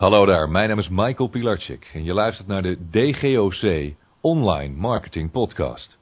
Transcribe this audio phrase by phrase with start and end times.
[0.00, 5.30] Hallo daar, mijn naam is Michael Pilarczyk en je luistert naar de DGOC Online Marketing
[5.30, 5.98] Podcast.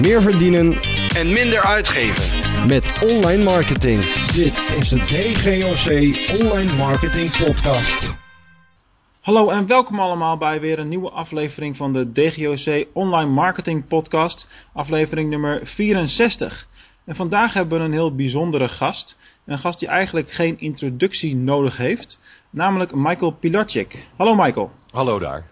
[0.00, 0.72] Meer verdienen
[1.16, 2.68] en minder uitgeven.
[2.68, 4.00] met online marketing.
[4.34, 5.88] Dit is de DGOC
[6.42, 8.14] Online Marketing Podcast.
[9.20, 14.68] Hallo en welkom allemaal bij weer een nieuwe aflevering van de DGOC Online Marketing Podcast,
[14.72, 16.68] aflevering nummer 64.
[17.04, 21.76] En vandaag hebben we een heel bijzondere gast, een gast die eigenlijk geen introductie nodig
[21.76, 22.18] heeft,
[22.50, 24.06] namelijk Michael Pilarczyk.
[24.16, 24.70] Hallo Michael.
[24.90, 25.44] Hallo daar.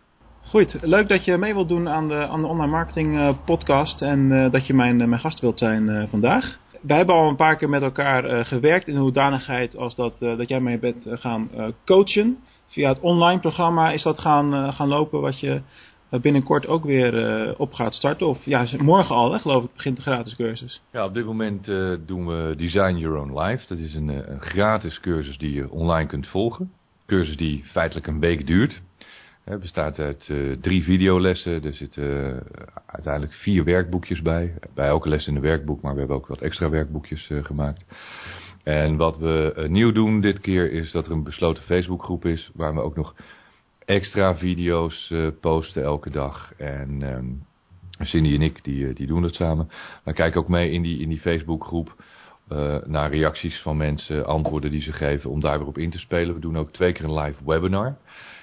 [0.49, 4.03] Goed, leuk dat je mee wilt doen aan de, aan de Online Marketing eh, Podcast
[4.03, 6.59] en eh, dat je mijn, eh, mijn gast wilt zijn vandaag.
[6.83, 10.49] Wij hebben al een paar keer met elkaar gewerkt in de hoedanigheid als dat, dat
[10.49, 11.51] jij mij bent gaan
[11.85, 12.39] coachen.
[12.67, 15.61] Via het online programma is dat gaan, gaan lopen wat je
[16.11, 18.27] binnenkort ook weer eh, op gaat starten.
[18.27, 20.83] Of ja, morgen al hè, geloof ik begint de gratis cursus.
[20.93, 23.65] Ja, op dit moment eh, doen we Design Your Own Life.
[23.69, 26.71] Dat is een, eh, een gratis cursus die je online kunt volgen.
[27.07, 28.83] Cursus die feitelijk een week duurt.
[29.49, 31.65] Het bestaat uit eh, drie videolessen.
[31.65, 34.55] Er zitten eh, uiteindelijk vier werkboekjes bij.
[34.75, 37.85] Bij elke les in een werkboek, maar we hebben ook wat extra werkboekjes eh, gemaakt.
[38.63, 42.51] En wat we eh, nieuw doen dit keer is dat er een besloten Facebookgroep is...
[42.55, 43.15] waar we ook nog
[43.89, 46.53] extra video's eh, posten elke dag.
[46.57, 47.27] En ehm
[48.01, 49.71] Cindy en ik die, eh, die doen dat samen.
[50.05, 52.03] Maar kijk ook mee in die, in die Facebookgroep
[52.49, 55.31] eh, naar reacties van mensen, antwoorden die ze geven...
[55.31, 56.35] om daar weer op in te spelen.
[56.35, 57.97] We doen ook twee keer een live webinar...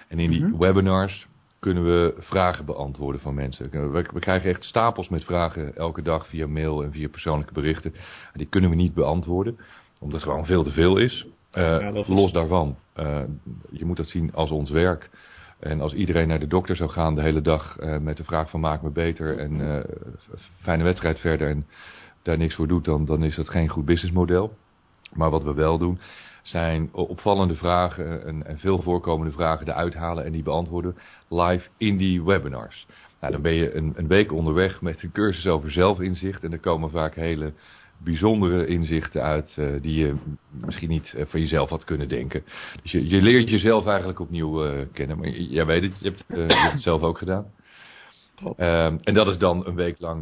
[0.08, 1.28] En in die webinars
[1.60, 3.70] kunnen we vragen beantwoorden van mensen.
[3.92, 7.94] We, we krijgen echt stapels met vragen elke dag via mail en via persoonlijke berichten.
[7.94, 9.58] En die kunnen we niet beantwoorden,
[10.00, 11.26] omdat het gewoon veel te veel is.
[11.52, 12.76] Ja, los daarvan,
[13.72, 15.10] je moet dat zien als ons werk.
[15.60, 18.50] En als iedereen naar de dokter zou gaan de hele dag eh, met de vraag
[18.50, 19.84] van maak me beter en eh,
[20.62, 21.66] fijne wedstrijd verder en
[22.22, 24.56] daar niks voor doet, dan, dan is dat geen goed businessmodel.
[25.14, 26.00] Maar wat we wel doen,
[26.42, 30.98] zijn opvallende vragen en, en veel voorkomende vragen eruit halen en die beantwoorden
[31.30, 32.88] live in die webinars.
[33.20, 36.60] Nou, dan ben je een, een week onderweg met een cursus over zelfinzicht en er
[36.60, 37.54] komen vaak hele
[37.98, 40.16] bijzondere inzichten uit eh, die je
[40.50, 42.44] misschien niet eh, van jezelf had kunnen denken.
[42.82, 45.18] Dus je, je leert jezelf eigenlijk opnieuw eh, kennen.
[45.18, 47.46] Maar jij weet het, je hebt, je hebt het zelf ook gedaan.
[48.58, 50.22] Ehm, en dat is dan een week lang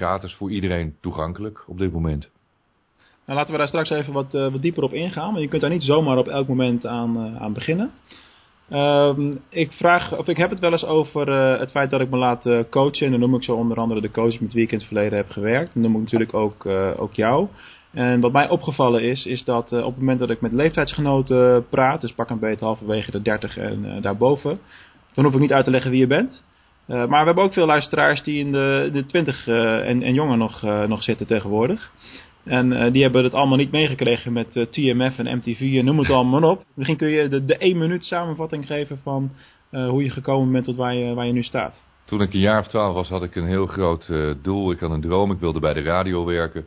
[0.00, 2.30] gratis voor iedereen toegankelijk op dit moment.
[3.26, 5.70] Nou, laten we daar straks even wat, wat dieper op ingaan, want je kunt daar
[5.70, 7.90] niet zomaar op elk moment aan, aan beginnen.
[8.68, 12.10] Ehm, ik, vraag, of ik heb het wel eens over eh, het feit dat ik
[12.10, 13.04] me laat eh, coachen.
[13.06, 15.18] En dan noem ik zo onder andere de coaches met wie ik in het verleden
[15.18, 15.72] heb gewerkt.
[15.72, 17.48] Dan noem ik natuurlijk ook, eh, ook jou.
[17.92, 22.00] En wat mij opgevallen is, is dat op het moment dat ik met leeftijdsgenoten praat,
[22.00, 24.58] dus pak een beetje halverwege de 30 en daarboven,
[25.14, 26.42] dan hoef ik niet uit te leggen wie je bent.
[26.86, 29.54] Maar we hebben ook veel luisteraars die in de, de 20 eh,
[29.88, 31.92] en, en jonger nog, nog zitten tegenwoordig.
[32.46, 35.98] En eh, die hebben het allemaal niet meegekregen met eh, TMF en MTV en noem
[35.98, 36.64] het allemaal maar op.
[36.74, 39.30] Misschien kun je de, de 1 minuut samenvatting geven van
[39.70, 41.84] eh, hoe je gekomen bent tot waar je, waar je nu staat.
[42.04, 44.70] Toen ik een jaar of twaalf was, had ik een heel groot eh, doel.
[44.70, 46.66] Ik had een droom, ik wilde bij de radio werken.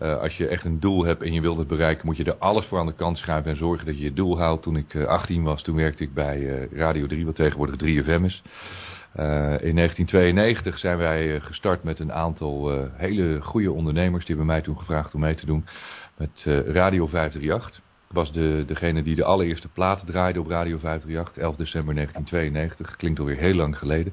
[0.00, 2.36] Eh, als je echt een doel hebt en je wilt het bereiken, moet je er
[2.38, 4.62] alles voor aan de kant schuiven en zorgen dat je je doel haalt.
[4.62, 8.24] Toen ik eh, 18 was, toen werkte ik bij eh, Radio 3, wat tegenwoordig 3FM
[8.24, 8.42] is.
[9.12, 9.24] Eh,
[9.60, 14.24] in 1992 zijn wij eh, gestart met een aantal eh, hele goede ondernemers.
[14.24, 15.66] Die hebben mij toen gevraagd om mee te doen
[16.16, 17.76] met Radio 538.
[18.08, 22.96] Ik was de, degene die de allereerste plaat draaide op Radio 538, 11 december 1992.
[22.96, 24.12] Klinkt alweer heel lang geleden.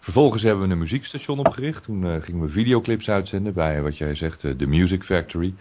[0.00, 1.84] Vervolgens hebben we een muziekstation opgericht.
[1.84, 5.54] Toen gingen we videoclips uitzenden bij, wat jij zegt, The Music Factory.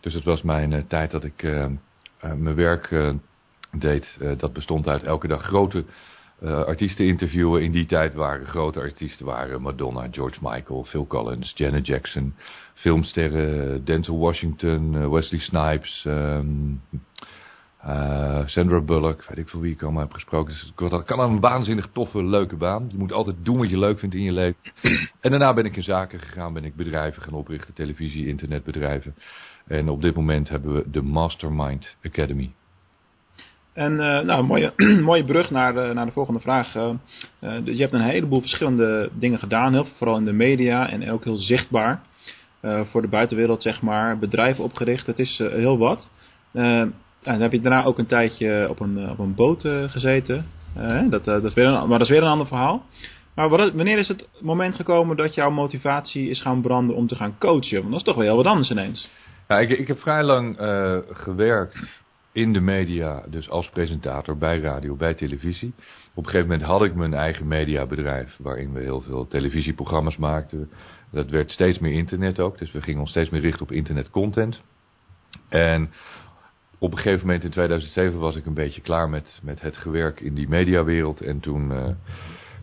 [0.00, 1.42] Dus dat was mijn tijd dat ik
[2.20, 3.12] mijn werk
[3.70, 4.18] deed.
[4.36, 5.84] Dat bestond uit elke dag grote
[6.44, 7.62] eh, artiesten interviewen.
[7.62, 12.34] In die tijd waren grote artiesten waren Madonna, George Michael, Phil Collins, Janet Jackson.
[12.74, 16.04] Filmsterren, Denzel Washington, eh, Wesley Snipes...
[16.06, 16.46] ehm,
[17.80, 20.54] eh, Sandra Bullock, weet ik veel wie ik allemaal heb gesproken.
[20.76, 22.84] Dus had- kan een waanzinnig toffe, leuke baan.
[22.88, 24.58] Je moet altijd doen wat je leuk vindt in je leven.
[25.20, 29.14] En daarna ben ik in zaken gegaan, ben ik bedrijven gaan oprichten, televisie, internetbedrijven.
[29.66, 32.52] En op dit moment hebben we de Mastermind Academy.
[33.74, 34.72] En eh, nou, mooie,
[35.10, 36.74] mooie brug naar de, naar de volgende vraag.
[36.74, 36.90] Eh,
[37.38, 41.10] eh, dus je hebt een heleboel verschillende dingen gedaan, heel vooral in de media en
[41.10, 42.00] ook heel zichtbaar.
[42.62, 45.06] voor de buitenwereld, zeg maar, bedrijven opgericht.
[45.06, 46.10] Het is heel wat.
[46.52, 50.46] En dan heb je daarna ook een tijdje op een, op een boot gezeten.
[51.10, 52.82] Dat, dat is weer een, maar dat is weer een ander verhaal.
[53.34, 57.38] Maar wanneer is het moment gekomen dat jouw motivatie is gaan branden om te gaan
[57.38, 57.78] coachen?
[57.78, 59.10] Want dat is toch wel heel wat anders ineens.
[59.48, 60.56] Ja, ik, ik heb vrij lang
[61.10, 62.03] gewerkt
[62.34, 65.72] in de media, dus als presentator bij radio, bij televisie.
[66.14, 70.70] Op een gegeven moment had ik mijn eigen mediabedrijf, waarin we heel veel televisieprogramma's maakten.
[71.10, 74.62] Dat werd steeds meer internet ook, dus we gingen ons steeds meer richten op internetcontent.
[75.48, 75.90] En
[76.78, 80.20] op een gegeven moment in 2007 was ik een beetje klaar met, met het gewerk
[80.20, 81.20] in die mediawereld.
[81.20, 81.88] En toen, uh,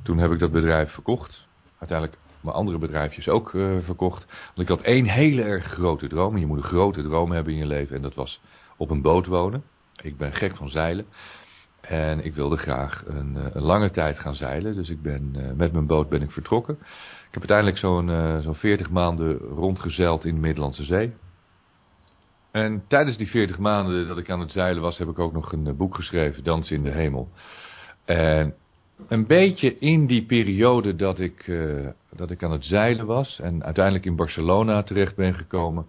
[0.03, 1.47] toen heb ik dat bedrijf verkocht.
[1.77, 4.25] Uiteindelijk mijn andere bedrijfjes ook uh, verkocht.
[4.25, 6.37] Want ik had één hele erg grote droom.
[6.37, 7.95] Je moet een grote droom hebben in je leven.
[7.95, 8.41] En dat was
[8.81, 9.63] op een boot wonen.
[10.01, 11.05] Ik ben gek van zeilen.
[11.81, 14.75] En ik wilde graag een, een lange tijd gaan zeilen.
[14.75, 16.73] Dus ik ben, uh, met mijn boot ben ik vertrokken.
[17.27, 21.13] Ik heb uiteindelijk zo'n uh, zo'n 40 maanden rondgezeild in de Middellandse Zee.
[22.51, 25.51] En tijdens die 40 maanden dat ik aan het zeilen was, heb ik ook nog
[25.51, 27.29] een boek geschreven, Dans in de Hemel.
[28.05, 28.55] En
[29.07, 31.51] een beetje in die periode dat ik,
[32.15, 35.85] dat ik aan het zeilen was en uiteindelijk in Barcelona terecht ben gekomen,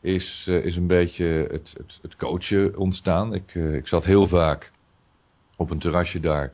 [0.00, 3.34] is, uh, is een beetje het, het, het coachen ontstaan.
[3.34, 4.70] Ik, uh, ik zat heel vaak
[5.56, 6.52] op een terrasje daar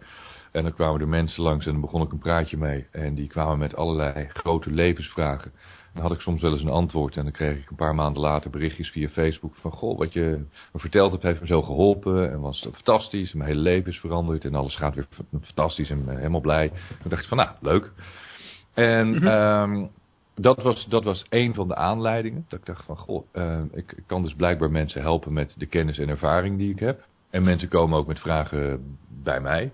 [0.52, 2.86] en dan kwamen er mensen langs en dan begon ik een praatje mee.
[2.90, 5.52] En die kwamen met allerlei grote levensvragen.
[5.94, 8.22] Dan had ik soms wel eens een antwoord en dan kreeg ik een paar maanden
[8.22, 12.30] later berichtjes via Facebook van goh, wat je me verteld hebt heeft me zo geholpen
[12.30, 13.32] en was fantastisch.
[13.32, 15.06] Mijn hele leven is veranderd en alles gaat weer
[15.44, 16.68] fantastisch en helemaal blij.
[16.68, 17.92] Toen dacht ik van nou, leuk.
[18.74, 19.26] En mm -hmm.
[19.74, 19.90] um,
[20.34, 22.44] dat, was, dat was een van de aanleidingen.
[22.48, 25.66] Dat ik dacht van goh, uh, ik, ik kan dus blijkbaar mensen helpen met de
[25.66, 27.04] kennis en ervaring die ik heb.
[27.30, 29.72] En mensen komen ook met vragen bij mij.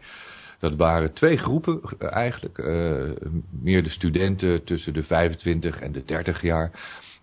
[0.58, 2.58] Dat waren twee groepen eigenlijk.
[2.58, 3.10] Uh,
[3.50, 6.70] meer de studenten tussen de 25 en de 30 jaar.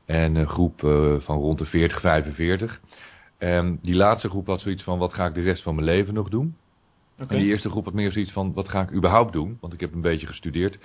[0.05, 2.81] En een groep uh, van rond de 40, 45.
[3.37, 6.13] En die laatste groep had zoiets van, wat ga ik de rest van mijn leven
[6.13, 6.55] nog doen?
[7.15, 7.27] Okay.
[7.27, 9.57] En die eerste groep had meer zoiets van, wat ga ik überhaupt doen?
[9.61, 10.77] Want ik heb een beetje gestudeerd.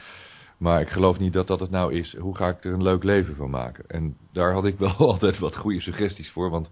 [0.58, 2.16] Maar ik geloof niet dat dat het nou is.
[2.16, 3.84] Hoe ga ik er een leuk leven van maken?
[3.86, 6.50] En daar had ik wel altijd wat goede suggesties voor.
[6.50, 6.70] Want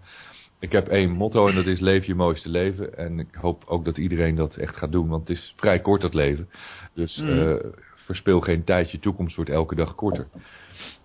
[0.59, 2.97] ik heb één motto en dat is leef je mooiste leven.
[2.97, 6.01] En ik hoop ook dat iedereen dat echt gaat doen, want het is vrij kort
[6.01, 6.49] dat leven.
[6.93, 7.27] Dus mm.
[7.27, 7.55] uh,
[7.95, 10.27] verspil geen tijd, je toekomst wordt elke dag korter.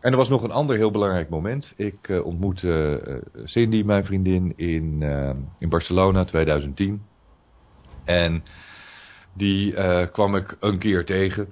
[0.00, 1.74] En er was nog een ander heel belangrijk moment.
[1.76, 5.02] Ik uh, ontmoette uh, Cindy, mijn vriendin, in,
[5.58, 7.02] in Barcelona 2010.
[8.04, 8.42] En
[9.34, 9.74] die
[10.10, 11.48] kwam ik een keer tegen.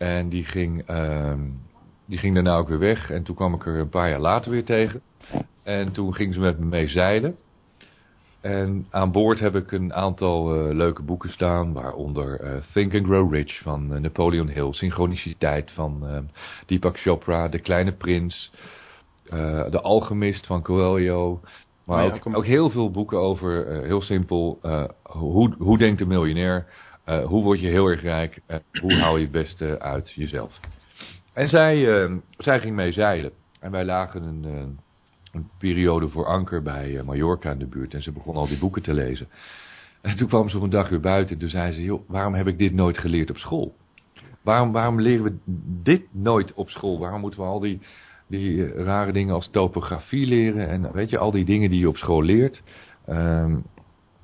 [0.00, 1.40] En die ging, ehm,
[2.06, 3.10] die ging daarna ook weer weg.
[3.10, 5.00] En toen kwam ik er een paar jaar later weer tegen.
[5.62, 7.36] En toen ging ze met me mee zeilen.
[8.40, 13.04] En aan boord heb ik een aantal uh, leuke boeken staan, waaronder uh, Think and
[13.04, 16.04] Grow Rich van uh, Napoleon Hill, Synchroniciteit van
[16.66, 18.52] Deepak Chopra, De Kleine Prins,
[19.70, 21.40] De Alchemist van Coelho.
[21.84, 24.58] Maar oh ja, ook, ook, heel veel boeken over, heel simpel,
[25.02, 26.66] hoe, hoe denkt de miljonair,
[27.24, 28.40] hoe word je heel erg rijk,
[28.80, 30.60] hoe hou je het beste uit jezelf.
[31.32, 32.08] En zij,
[32.38, 33.32] zij ging mee zeilen.
[33.60, 34.78] En wij lagen een
[35.32, 37.94] een periode voor Anker bij uh, Mallorca in de buurt.
[37.94, 39.28] En ze begon al die boeken te lezen.
[40.00, 41.34] En toen kwam ze op een dag weer buiten.
[41.34, 43.74] En toen zei ze, joh, waarom heb ik dit nooit geleerd op school?
[44.42, 45.36] Waarom, waarom leren we
[45.82, 46.98] dit nooit op school?
[46.98, 47.80] Waarom moeten we al die,
[48.26, 50.68] die rare dingen als topografie leren?
[50.68, 52.62] En weet je, al die dingen die je op school leert.
[53.08, 53.64] Um,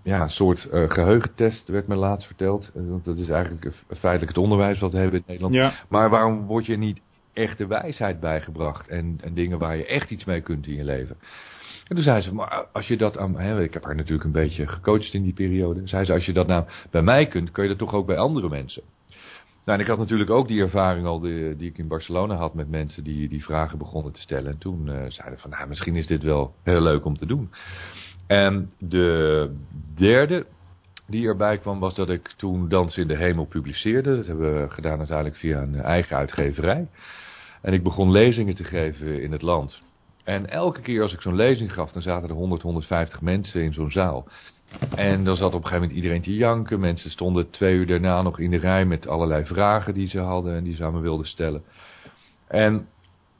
[0.07, 2.71] ja, een soort uh, geheugentest werd me laatst verteld.
[2.75, 5.55] Want dat is eigenlijk feitelijk het onderwijs wat we hebben in Nederland.
[5.55, 5.73] Ja.
[5.89, 7.01] Maar waarom word je niet
[7.33, 8.89] echte wijsheid bijgebracht.
[8.89, 11.17] En, en dingen waar je echt iets mee kunt in je leven.
[11.89, 13.39] En toen zei ze, maar als je dat aan...
[13.39, 15.81] Hè, ik heb haar natuurlijk een beetje gecoacht in die periode.
[15.85, 18.19] Zei ze, als je dat nou bij mij kunt, kun je dat toch ook bij
[18.19, 18.83] andere mensen.
[19.65, 22.55] Nou, en ik had natuurlijk ook die ervaring al die, die ik in Barcelona had
[22.55, 24.51] met mensen die die vragen begonnen te stellen.
[24.53, 27.51] En toen uh, zeiden van, nou, misschien is dit wel heel leuk om te doen.
[28.27, 29.51] En de
[29.95, 30.47] derde
[31.07, 34.17] die erbij kwam was dat ik toen Dans in de Hemel publiceerde.
[34.17, 36.89] Dat hebben we gedaan uiteindelijk via een eigen uitgeverij.
[37.63, 39.83] En ik begon lezingen te geven in het land.
[40.25, 43.73] En elke keer als ik zo'n lezing gaf, dan zaten er 100, 150 mensen in
[43.73, 44.29] zo'n zaal.
[44.95, 46.81] En dan zat op een gegeven moment iedereen te janken.
[46.81, 50.57] Mensen stonden twee uur daarna nog in de rij met allerlei vragen die ze hadden
[50.57, 51.63] en die ze aan me wilden stellen.
[52.47, 52.89] En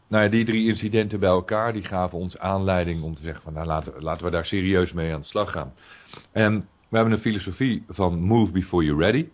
[0.09, 3.53] nou ja, die drie incidenten bij elkaar, die gaven ons aanleiding om te zeggen van
[3.53, 5.73] nou laten, laten we daar serieus mee aan de slag gaan.
[6.33, 9.29] En we hebben een filosofie van move before you're ready.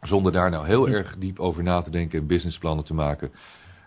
[0.00, 3.30] Zonder daar nou heel erg diep over na te denken en businessplannen te maken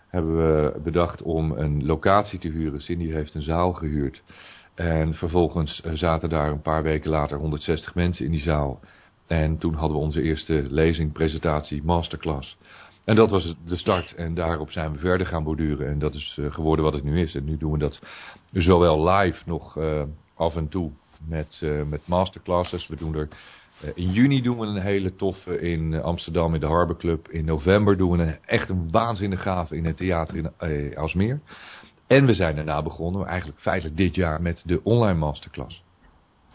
[0.08, 2.80] hebben we bedacht om een locatie te huren.
[2.80, 4.22] Cindy heeft een zaal gehuurd.
[4.74, 8.80] En vervolgens eh, zaten daar een paar weken later 160 mensen in die zaal.
[9.26, 12.58] En toen hadden we onze eerste lezing, presentatie, masterclass.
[13.08, 14.14] En dat was de start.
[14.14, 15.88] En daarop zijn we verder gaan borduren.
[15.88, 17.34] En dat is eh, geworden wat het nu is.
[17.34, 18.00] En nu doen we dat
[18.52, 20.02] zowel live nog uh,
[20.34, 20.90] af en toe
[21.28, 22.86] met, uh, met masterclasses.
[22.86, 23.28] We doen er
[23.94, 27.28] in juni doen we een hele toffe in eh, Amsterdam in de Harbor Club.
[27.28, 31.40] In november doen we een, echt een waanzinnig gave in het theater in Alsmeer.
[32.06, 35.82] En we zijn daarna begonnen, eigenlijk feitelijk dit jaar, met de online masterclass.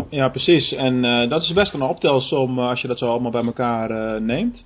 [0.10, 0.72] Ja, precies.
[0.72, 4.66] En dat is best een optelsom als je dat zo allemaal bij elkaar neemt.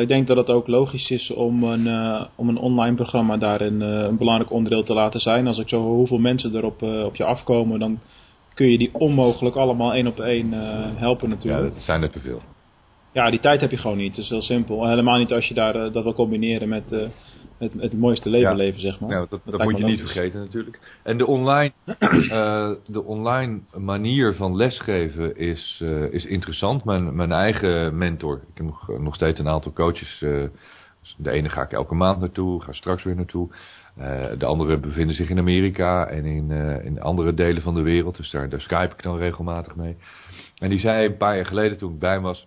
[0.00, 4.16] Ik denk dat het ook logisch is om een, om een online programma daarin een
[4.16, 5.46] belangrijk onderdeel te laten zijn.
[5.46, 7.98] Als ik zo hoeveel mensen er op, op je afkomen, dan
[8.54, 11.74] kun je die onmogelijk allemaal één op één eh, helpen Ja, natuurlijk.
[11.74, 12.40] dat zijn er te veel.
[13.12, 14.10] Ja, die tijd heb je gewoon niet.
[14.16, 14.88] Het is heel simpel.
[14.88, 17.00] Helemaal niet als je daar, eh, dat wil combineren met, eh,
[17.58, 18.56] met, met het mooiste leven Ja.
[18.56, 19.10] leven, zeg maar.
[19.10, 20.80] Ja, dat, dat, lijkt moet je niet vergeten natuurlijk.
[21.02, 21.72] En de online,
[22.30, 26.84] eh, de online manier van lesgeven is, eh, is interessant.
[26.84, 30.22] Mijn, mijn eigen mentor, ik heb nog, nog steeds een aantal coaches.
[30.22, 30.42] eh,
[31.16, 33.48] de ene ga ik elke maand naartoe, ga straks weer naartoe.
[33.96, 37.82] Eh, de andere bevinden zich in Amerika en in, eh, in andere delen van de
[37.82, 38.16] wereld.
[38.16, 39.96] Dus daar, daar skype ik dan regelmatig mee.
[40.58, 42.46] En die zei een paar jaar geleden toen ik bij hem was,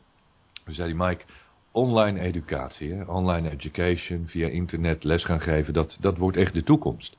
[0.73, 1.23] zei hij Mike,
[1.71, 6.63] online educatie, hè, online education, via internet les gaan geven, dat, dat wordt echt de
[6.63, 7.15] toekomst.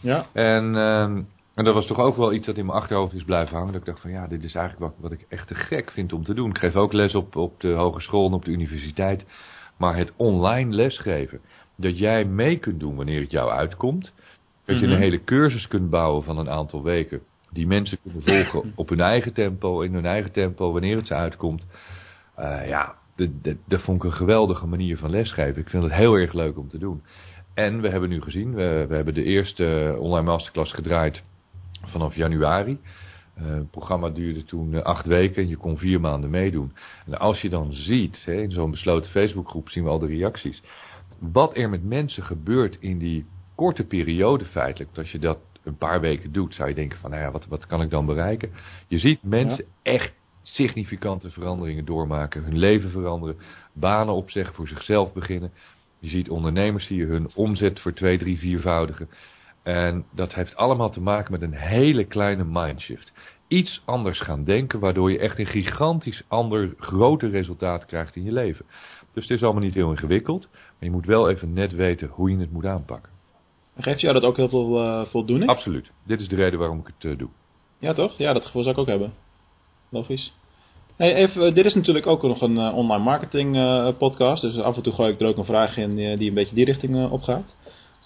[0.00, 1.22] Ja, En, ehm,
[1.54, 3.72] en dat was toch ook wel iets dat in mijn achterhoofd is blijven hangen.
[3.72, 6.12] Dat ik dacht van ja, dit is eigenlijk wat, wat ik echt te gek vind
[6.12, 6.50] om te doen.
[6.50, 9.26] Ik geef ook les op, op de hogeschool en op de universiteit.
[9.76, 11.40] Maar het online lesgeven,
[11.76, 14.12] dat jij mee kunt doen wanneer het jou uitkomt.
[14.64, 14.94] Dat je Mhm.
[14.94, 17.20] een hele cursus kunt bouwen van een aantal weken.
[17.50, 21.14] Die mensen kunnen volgen op hun eigen tempo, in hun eigen tempo, wanneer het ze
[21.14, 21.66] uitkomt.
[22.38, 22.94] Eh, ja,
[23.66, 25.60] dat vond ik een geweldige manier van lesgeven.
[25.60, 27.02] Ik vind het heel erg leuk om te doen.
[27.54, 31.22] En we hebben nu gezien, we, we hebben de eerste online masterclass gedraaid
[31.82, 32.78] vanaf januari.
[33.34, 36.72] Eh, het programma duurde toen eh, acht weken en je kon vier maanden meedoen.
[37.06, 40.62] En als je dan ziet, hè, in zo'n besloten Facebookgroep zien we al de reacties.
[41.18, 44.90] Wat er met mensen gebeurt in die korte periode feitelijk.
[44.94, 47.46] Want als je dat een paar weken doet, zou je denken van, nou ja, wat,
[47.46, 48.50] wat kan ik dan bereiken?
[48.86, 50.12] Je ziet mensen echt
[50.54, 52.44] significante veranderingen doormaken.
[52.44, 53.36] Hun leven veranderen,
[53.72, 55.52] banen opzeggen, voor zichzelf beginnen.
[55.98, 59.08] Je ziet ondernemers die hun omzet voor twee, drie, viervoudigen.
[59.62, 63.12] En dat heeft allemaal te maken met een hele kleine mindshift.
[63.48, 68.32] Iets anders gaan denken, waardoor je echt een gigantisch ander, groter resultaat krijgt in je
[68.32, 68.64] leven.
[69.12, 72.30] Dus het is allemaal niet heel ingewikkeld, maar je moet wel even net weten hoe
[72.30, 73.12] je het moet aanpakken.
[73.76, 75.50] geeft jou dat ook heel veel eh, voldoening?
[75.50, 75.90] Absoluut.
[76.06, 77.28] Dit is de reden waarom ik het eh, doe.
[77.78, 78.18] Ja, toch?
[78.18, 79.12] Ja, dat gevoel zou ik ook hebben.
[79.90, 80.32] Logisch.
[80.98, 84.42] Even, eh, dit is natuurlijk ook nog een eh, online marketing eh, podcast.
[84.42, 86.64] Dus af en toe gooi ik er ook een vraag in die een beetje die
[86.64, 87.56] richting opgaat.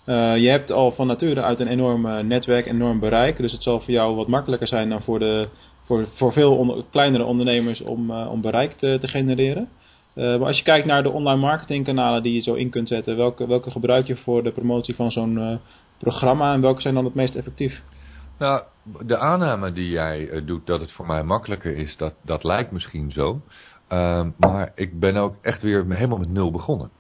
[0.05, 3.37] Je hebt al van nature uit een enorm netwerk, enorm bereik.
[3.37, 5.49] Dus het zal voor jou wat makkelijker zijn dan voor, de,
[5.85, 9.69] voor, voor veel kleinere ondernemers om, om bereik te, te genereren.
[10.15, 13.47] Maar als je kijkt naar de online marketingkanalen die je zo in kunt zetten, welke,
[13.47, 15.61] welke gebruik je voor de promotie van zo'n
[15.99, 17.83] programma en welke zijn dan het meest effectief?
[18.39, 18.63] Nou,
[19.01, 22.71] de aanname die jij eh, doet dat het voor mij makkelijker is, dat, dat lijkt
[22.71, 23.41] misschien zo.
[23.89, 26.91] Ehm, maar ik ben ook echt weer helemaal met nul begonnen.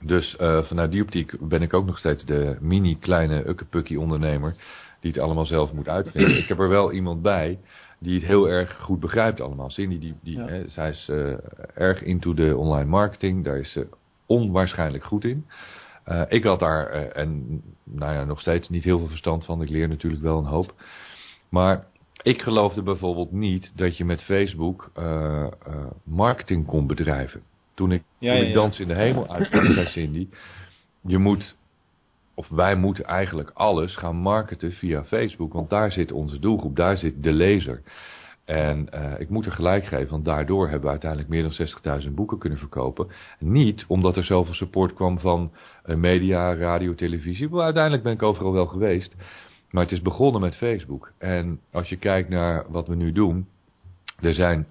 [0.00, 4.54] Dus eh, vanuit die optiek ben ik ook nog steeds de mini kleine ukkepukkie ondernemer
[5.00, 6.38] die het allemaal zelf moet uitvinden.
[6.38, 7.58] ik heb er wel iemand bij
[7.98, 9.70] die het heel erg goed begrijpt allemaal.
[9.70, 10.46] Cindy, die, die, Ja.
[10.46, 11.34] hè, zij is eh,
[11.74, 13.86] erg into de online marketing, daar is ze
[14.26, 15.46] onwaarschijnlijk goed in.
[16.04, 19.62] Eh, ik had daar, eh, en nou ja, nog steeds niet heel veel verstand van.
[19.62, 20.74] Ik leer natuurlijk wel een hoop.
[21.48, 21.86] Maar
[22.22, 25.46] ik geloofde bijvoorbeeld niet dat je met Facebook eh,
[26.02, 27.42] marketing kon bedrijven.
[27.74, 28.54] Toen ik, Ja, toen ja, ik.
[28.54, 30.28] Dans in de Hemel uitkwam, zei Cindy,
[31.00, 31.56] je moet,
[32.34, 35.52] of wij moeten eigenlijk alles gaan marketen via Facebook.
[35.52, 37.82] Want daar zit onze doelgroep, daar zit de lezer.
[38.44, 42.10] En eh, ik moet er gelijk geven, want daardoor hebben we uiteindelijk meer dan 60.000
[42.14, 43.08] boeken kunnen verkopen.
[43.38, 45.52] Niet omdat er zoveel support kwam van
[45.84, 47.48] eh, media, radio, televisie.
[47.48, 49.16] Maar uiteindelijk ben ik overal wel geweest.
[49.70, 51.12] Maar het is begonnen met Facebook.
[51.18, 53.48] En als je kijkt naar wat we nu doen,
[54.20, 54.66] er zijn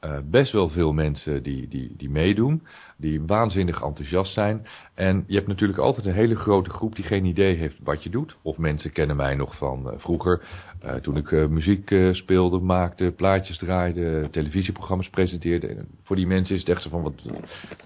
[0.00, 2.62] eh, best wel veel mensen die, die, die meedoen,
[2.96, 4.66] die waanzinnig enthousiast zijn.
[4.94, 8.10] En je hebt natuurlijk altijd een hele grote groep die geen idee heeft wat je
[8.10, 8.36] doet.
[8.42, 10.42] Of mensen kennen mij nog van eh, vroeger,
[10.80, 15.66] eh, toen ik muziek speelde, maakte, plaatjes draaide, televisieprogramma's presenteerde.
[15.66, 17.22] En voor die mensen is het echt zo van, wat,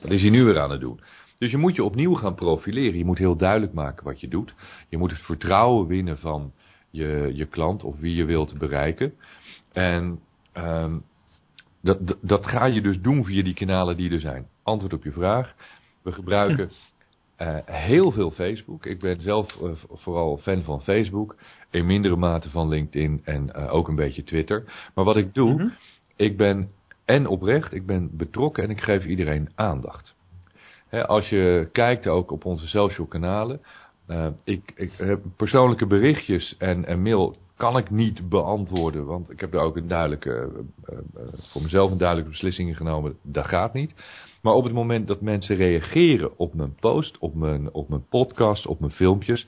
[0.03, 1.01] wat is hij nu weer aan het doen?
[1.39, 2.99] Dus je moet je opnieuw gaan profileren.
[2.99, 4.55] Je moet heel duidelijk maken wat je doet.
[4.89, 6.53] Je moet het vertrouwen winnen van
[6.91, 9.15] je, je klant of wie je wilt bereiken.
[9.73, 10.21] En
[10.53, 10.99] ehm,
[11.83, 14.47] dat, dat, dat ga je dus doen via die kanalen die er zijn.
[14.63, 15.55] Antwoord op je vraag.
[16.03, 16.71] We gebruiken
[17.37, 18.87] eh, heel veel Facebook.
[18.87, 21.37] Ik ben zelf eh, vooral fan van Facebook.
[21.71, 24.91] In mindere mate van LinkedIn en eh, ook een beetje Twitter.
[24.95, 25.69] Maar wat ik doe, Mhm.
[26.17, 26.71] ik ben
[27.05, 30.15] en oprecht, ik ben betrokken en ik geef iedereen aandacht.
[30.89, 33.61] Hè, als je kijkt ook op onze social kanalen.
[34.07, 39.07] eh, ik, ik heb persoonlijke berichtjes en, en mail kan ik niet beantwoorden.
[39.07, 40.31] Want ik heb daar ook een duidelijke,
[40.85, 43.17] eh, eh, voor mezelf een duidelijke beslissing in genomen.
[43.23, 43.95] Dat gaat niet.
[44.41, 48.67] Maar op het moment dat mensen reageren op mijn post, op mijn, op mijn podcast,
[48.67, 49.47] op mijn filmpjes.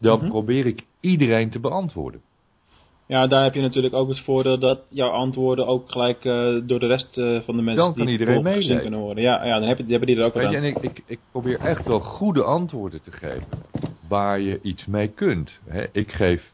[0.00, 0.28] Dan Mhm.
[0.28, 2.20] probeer ik iedereen te beantwoorden.
[3.06, 6.32] Ja, daar heb je natuurlijk ook het voordeel dat jouw antwoorden ook gelijk eh,
[6.66, 8.80] door de rest eh, van de mensen Dan kan die iedereen meelezen.
[8.80, 9.22] kunnen worden.
[9.24, 10.54] Ja, ja dan heb je, hebben die er ook aan.
[10.54, 13.46] en ik, ik, ik probeer echt wel goede antwoorden te geven.
[14.08, 15.60] Waar je iets mee kunt.
[15.92, 16.52] Ik geef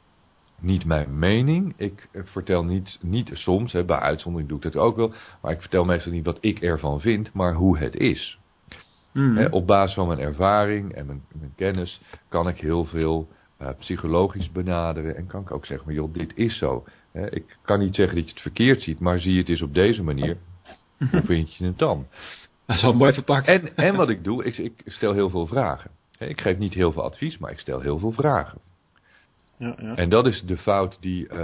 [0.61, 1.75] niet mijn mening.
[1.77, 5.13] Ik eh, vertel niet, niet soms, hè, bij uitzondering doe ik dat ook wel.
[5.43, 8.39] Maar ik vertel meestal niet wat ik ervan vind, maar hoe het is.
[9.13, 9.37] Mhm.
[9.37, 13.69] Hè, op basis van mijn ervaring en mijn, mijn kennis kan ik heel veel eh,
[13.79, 15.17] psychologisch benaderen.
[15.17, 16.85] En kan ik ook zeggen, maar joh, dit is zo.
[17.13, 19.63] Hè, ik kan niet zeggen dat je het verkeerd ziet, maar zie je het eens
[19.63, 20.37] op deze manier.
[21.11, 22.07] Hoe vind je het dan?
[22.67, 23.47] Dat is wel mooi verpakt.
[23.47, 25.91] En, en wat ik doe, is ik stel heel veel vragen.
[26.19, 28.61] Ik geef niet heel veel advies, maar ik stel heel veel vragen.
[29.59, 29.95] Ja, ja.
[29.95, 31.37] En dat is de fout die eh,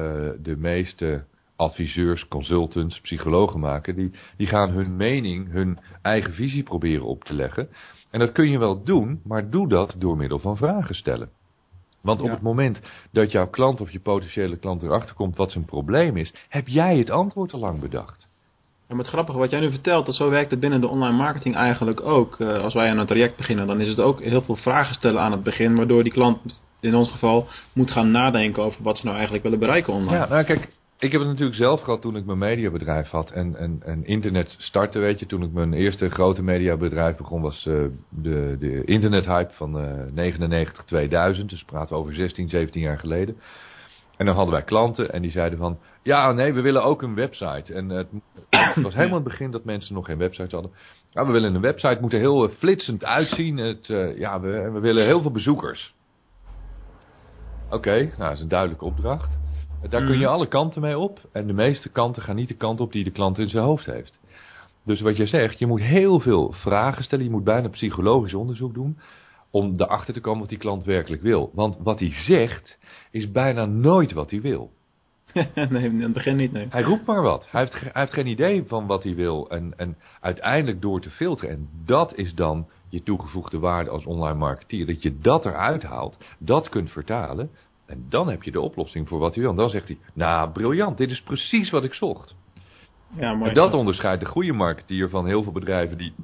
[0.43, 1.25] de meeste
[1.57, 3.95] adviseurs, consultants, psychologen maken.
[3.95, 7.69] Die, die gaan hun mening, hun eigen visie proberen op te leggen.
[8.11, 11.29] En dat kun je wel doen, maar doe dat door middel van vragen stellen.
[12.03, 12.33] Want op Ja.
[12.33, 12.81] het moment
[13.13, 16.99] dat jouw klant of je potentiële klant erachter komt wat zijn probleem is, heb jij
[16.99, 18.29] het antwoord al lang bedacht.
[18.89, 21.17] Ja, maar het grappige wat jij nu vertelt, dat zo werkt het binnen de online
[21.17, 22.41] marketing eigenlijk ook.
[22.41, 25.21] Eh, als wij aan een traject beginnen, dan is het ook heel veel vragen stellen
[25.21, 29.05] aan het begin, waardoor die klant in ons geval moet gaan nadenken over wat ze
[29.05, 30.17] nou eigenlijk willen bereiken online.
[30.17, 34.03] Ja, nou kijk, ik heb het natuurlijk zelf gehad toen ik mijn mediabedrijf had en,
[34.03, 35.27] internet startte, weet je.
[35.27, 37.75] Toen ik mijn eerste grote mediabedrijf begon was eh,
[38.09, 41.51] de, de internethype van eh 99, 2000.
[41.51, 43.37] Dus praten we over 16, 17 jaar geleden.
[44.17, 47.15] En dan hadden wij klanten en die zeiden van, ja nee, we willen ook een
[47.15, 47.75] website.
[47.75, 47.97] En eh,
[48.51, 50.73] het, was helemaal het begin dat mensen nog geen website hadden.
[51.11, 53.57] Ja, we willen een website, moet er heel eh, flitsend uitzien.
[53.57, 55.95] Het, eh, ja, we, we willen heel veel bezoekers.
[57.75, 59.39] Oké, nou dat is een duidelijke opdracht.
[59.89, 61.21] Daar kun je alle kanten mee op.
[61.33, 63.87] En de meeste kanten gaan niet de kant op die de klant in zijn hoofd
[63.87, 64.19] heeft.
[64.85, 67.25] Dus wat je zegt, je moet heel veel vragen stellen.
[67.25, 68.99] Je moet bijna psychologisch onderzoek doen.
[69.51, 71.51] Om erachter te komen wat die klant werkelijk wil.
[71.55, 72.79] Want wat hij zegt,
[73.11, 74.71] is bijna nooit wat hij wil.
[75.55, 76.67] nee, in het begin niet, nee.
[76.71, 77.47] Hij roept maar wat.
[77.51, 79.51] Hij heeft, hij heeft geen idee van wat hij wil.
[79.51, 81.55] En, en uiteindelijk door te filteren.
[81.55, 84.87] En dat is dan je toegevoegde waarde als online marketeer.
[84.87, 86.19] Dat je dat eruit haalt.
[86.39, 87.51] Dat kunt vertalen.
[87.87, 89.53] En dan heb je de oplossing voor wat hij wil.
[89.53, 92.35] En dan zegt hij, nou briljant, dit is precies wat ik zocht.
[93.17, 93.49] Ja, mooi.
[93.49, 96.15] En dat onderscheidt de goede marketeer van heel veel bedrijven die,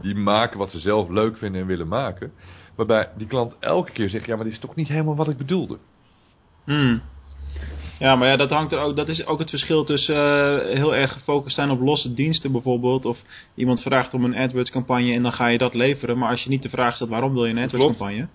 [0.00, 2.32] die maken wat ze zelf leuk vinden en willen maken.
[2.74, 5.36] Waarbij die klant elke keer zegt, ja maar dit is toch niet helemaal wat ik
[5.36, 5.78] bedoelde.
[6.64, 7.02] Hmm.
[8.02, 10.94] Ja, maar ja, dat, hangt er ook, dat is ook het verschil tussen eh, heel
[10.94, 13.04] erg gefocust zijn op losse diensten bijvoorbeeld.
[13.04, 13.18] Of
[13.54, 16.18] iemand vraagt om een AdWords campagne en dan ga je dat leveren.
[16.18, 18.28] Maar als je niet de vraag stelt waarom wil je een AdWords campagne,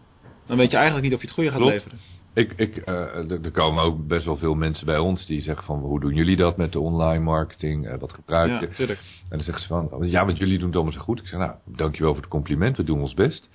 [0.45, 1.73] dan weet je eigenlijk niet of je het goede gaat Klopt.
[1.73, 1.99] leveren.
[2.34, 5.80] Ik, ik, eh, er komen ook best wel veel mensen bij ons die zeggen van
[5.80, 7.88] hoe doen jullie dat met de online marketing?
[7.88, 8.67] Eh, wat gebruik Ja, je?
[8.67, 8.99] tuurlijk.
[8.99, 11.19] En dan zeggen ze van, ja, want jullie doen het allemaal zo goed.
[11.19, 13.49] Ik zeg, nou, dankjewel voor het compliment, we doen ons best.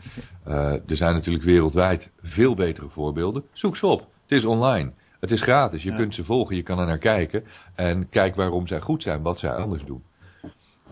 [0.44, 3.42] Er zijn natuurlijk wereldwijd veel betere voorbeelden.
[3.53, 4.01] Zoek ze op.
[4.01, 4.92] Het is online.
[5.23, 5.83] Het is gratis.
[5.83, 5.97] Je Ja.
[5.97, 7.45] kunt ze volgen, je kan er naar kijken.
[7.75, 10.03] En kijk waarom zij goed zijn, wat zij anders doen.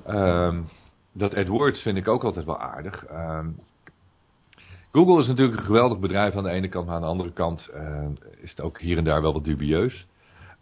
[0.07, 0.61] Ehm,
[1.13, 3.05] dat AdWords vind ik ook altijd wel aardig.
[3.05, 3.47] Ehm,
[4.93, 7.69] Google is natuurlijk een geweldig bedrijf aan de ene kant, maar aan de andere kant
[7.69, 8.05] eh,
[8.41, 10.07] is het ook hier en daar wel wat dubieus.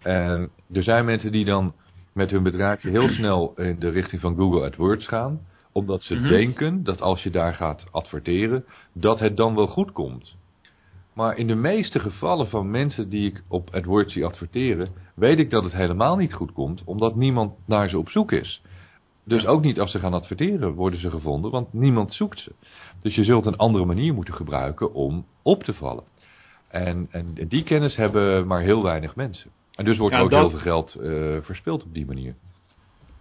[0.03, 1.73] En er zijn mensen die dan
[2.13, 5.41] met hun bedrijfje heel snel in de richting van Google AdWords gaan.
[5.73, 6.29] Omdat ze Mhm.
[6.29, 10.37] denken dat als je daar gaat adverteren, dat het dan wel goed komt.
[11.19, 15.51] Maar in de meeste gevallen van mensen die ik op AdWords zie adverteren, weet ik
[15.51, 18.63] dat het helemaal niet goed komt, omdat niemand naar ze op zoek is.
[19.25, 22.53] Dus ook niet als ze gaan adverteren worden ze gevonden, want niemand zoekt ze.
[23.03, 26.05] Dus je zult een andere manier moeten gebruiken om op te vallen.
[26.69, 29.51] En, en die kennis hebben maar heel weinig mensen.
[29.75, 32.35] En dus wordt Ja, ook dat- heel veel geld eh, verspild op die manier.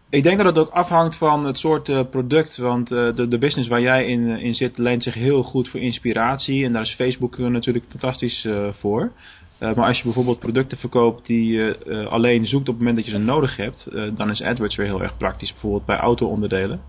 [0.09, 2.57] Ik denk dat het ook afhangt van het soort eh, product.
[2.57, 5.79] Want eh, de, de business waar jij in, in zit leent zich heel goed voor
[5.79, 6.65] inspiratie.
[6.65, 9.11] En daar is Facebook eh, natuurlijk fantastisch eh, voor.
[9.59, 12.95] Eh, maar als je bijvoorbeeld producten verkoopt die je eh, alleen zoekt op het moment
[12.95, 13.85] dat je ze nodig hebt.
[13.87, 15.51] eh, dan is AdWords weer heel erg praktisch.
[15.51, 16.81] Bijvoorbeeld bij auto-onderdelen.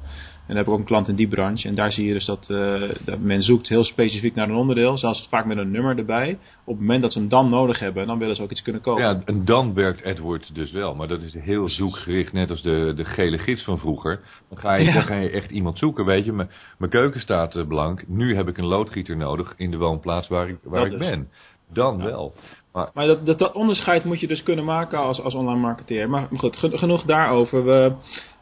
[0.48, 1.68] En dan heb ik ook een klant in die branche.
[1.68, 4.98] En daar zie je dus dat, eh, dat men zoekt heel specifiek naar een onderdeel.
[4.98, 6.38] Zelfs vaak met een nummer erbij.
[6.64, 8.82] Op het moment dat ze hem dan nodig hebben, dan willen ze ook iets kunnen
[8.82, 9.02] kopen.
[9.02, 10.94] Ja, en dan werkt AdWords dus wel.
[10.94, 14.20] Maar dat is heel zoekgericht, net als de, de gele gids van vroeger.
[14.48, 14.92] Dan ga je, Ja.
[14.92, 16.32] dan ga je echt iemand zoeken, weet je.
[16.32, 18.04] Mijn mijn keuken staat eh, blank.
[18.08, 21.08] Nu heb ik een loodgieter nodig in de woonplaats waar ik, waar Dat ik dus.
[21.08, 21.28] ben.
[21.72, 22.34] Dan wel.
[22.72, 26.10] Maar Maar dat, dat, dat onderscheid moet je dus kunnen maken als, als online marketeer.
[26.10, 27.64] Maar goed, gen- genoeg daarover.
[27.64, 27.92] We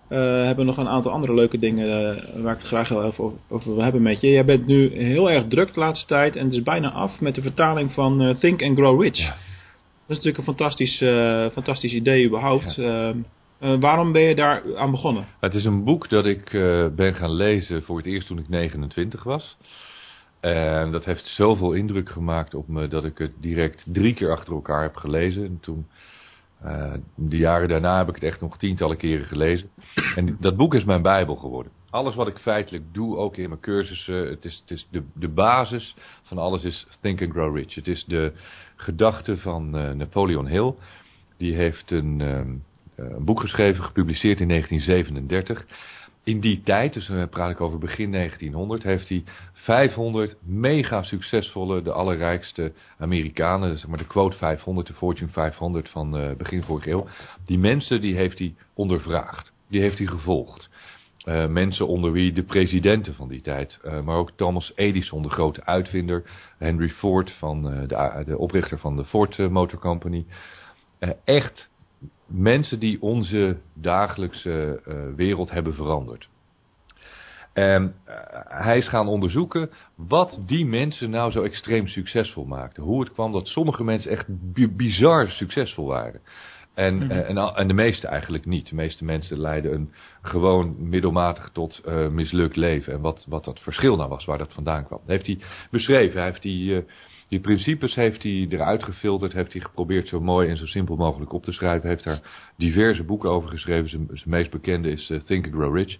[0.09, 3.39] eh, hebben nog een aantal andere leuke dingen eh, waar ik het graag heel even
[3.49, 4.29] over, wil hebben met je.
[4.29, 7.35] Jij bent nu heel erg druk de laatste tijd en het is bijna af met
[7.35, 9.19] de vertaling van eh, Think and Grow Rich.
[9.19, 9.37] Ja.
[10.07, 10.99] Dat is natuurlijk een fantastisch,
[11.53, 12.79] fantastisch idee überhaupt.
[12.79, 13.15] Eh, eh,
[13.81, 15.27] waarom ben je daar aan begonnen?
[15.41, 16.51] Het is een boek dat ik
[16.97, 19.57] ben gaan lezen voor het eerst toen ik 29 was.
[20.41, 24.53] En dat heeft zoveel indruk gemaakt op me dat ik het direct drie keer achter
[24.53, 25.45] elkaar heb gelezen.
[25.45, 25.87] En toen,
[26.67, 29.69] eh, de jaren daarna heb ik het echt nog tientallen keren gelezen.
[30.15, 31.73] En dat boek is mijn bijbel geworden.
[31.91, 35.29] alles wat ik feitelijk doe, ook in mijn cursussen, het is, het is de, de
[35.29, 37.75] basis van alles is Think and Grow Rich.
[37.75, 38.33] Het is de
[38.77, 40.75] gedachte van uh, Napoleon Hill.
[41.37, 42.65] Die heeft een, um,
[42.97, 45.67] een boek geschreven, gepubliceerd in 1937
[46.27, 51.83] in die tijd, dus dan praat ik over begin 1900, heeft hij 500 mega succesvolle,
[51.83, 56.91] de allerrijkste Amerikanen, zeg maar de quote 500, de Fortune 500 van uh, begin vorige
[56.91, 57.07] eeuw,
[57.45, 60.69] die mensen die heeft hij ondervraagd, die heeft hij gevolgd.
[61.25, 65.65] Uh, mensen onder wie de presidenten van die tijd, maar ook Thomas Edison, de grote
[65.65, 66.23] uitvinder,
[66.59, 70.27] Henry Ford, van, de, de, oprichter van de Ford Motor Company.
[71.25, 71.71] echt
[72.27, 76.29] mensen die onze dagelijkse uh, wereld hebben veranderd.
[77.53, 78.15] En uh,
[78.49, 82.83] hij is gaan onderzoeken wat die mensen nou zo extreem succesvol maakten.
[82.83, 84.27] Hoe het kwam dat sommige mensen echt
[84.77, 86.21] bizar succesvol waren.
[86.75, 87.11] En, mm -hmm.
[87.11, 88.69] uh, en, en, de meeste eigenlijk niet.
[88.69, 92.93] De meeste mensen leiden een gewoon middelmatig tot uh, mislukt leven.
[92.93, 95.01] En wat, wat dat verschil nou was, waar dat vandaan kwam.
[95.07, 95.39] Dat heeft hij
[95.71, 96.17] beschreven.
[96.17, 96.85] Hij heeft die,
[97.29, 101.33] die principes heeft hij eruit gefilterd, heeft hij geprobeerd zo mooi en zo simpel mogelijk
[101.33, 101.89] op te schrijven.
[101.89, 103.89] Heeft daar diverse boeken over geschreven.
[103.89, 105.99] Zijn, meest bekende is uh, Think and Grow Rich.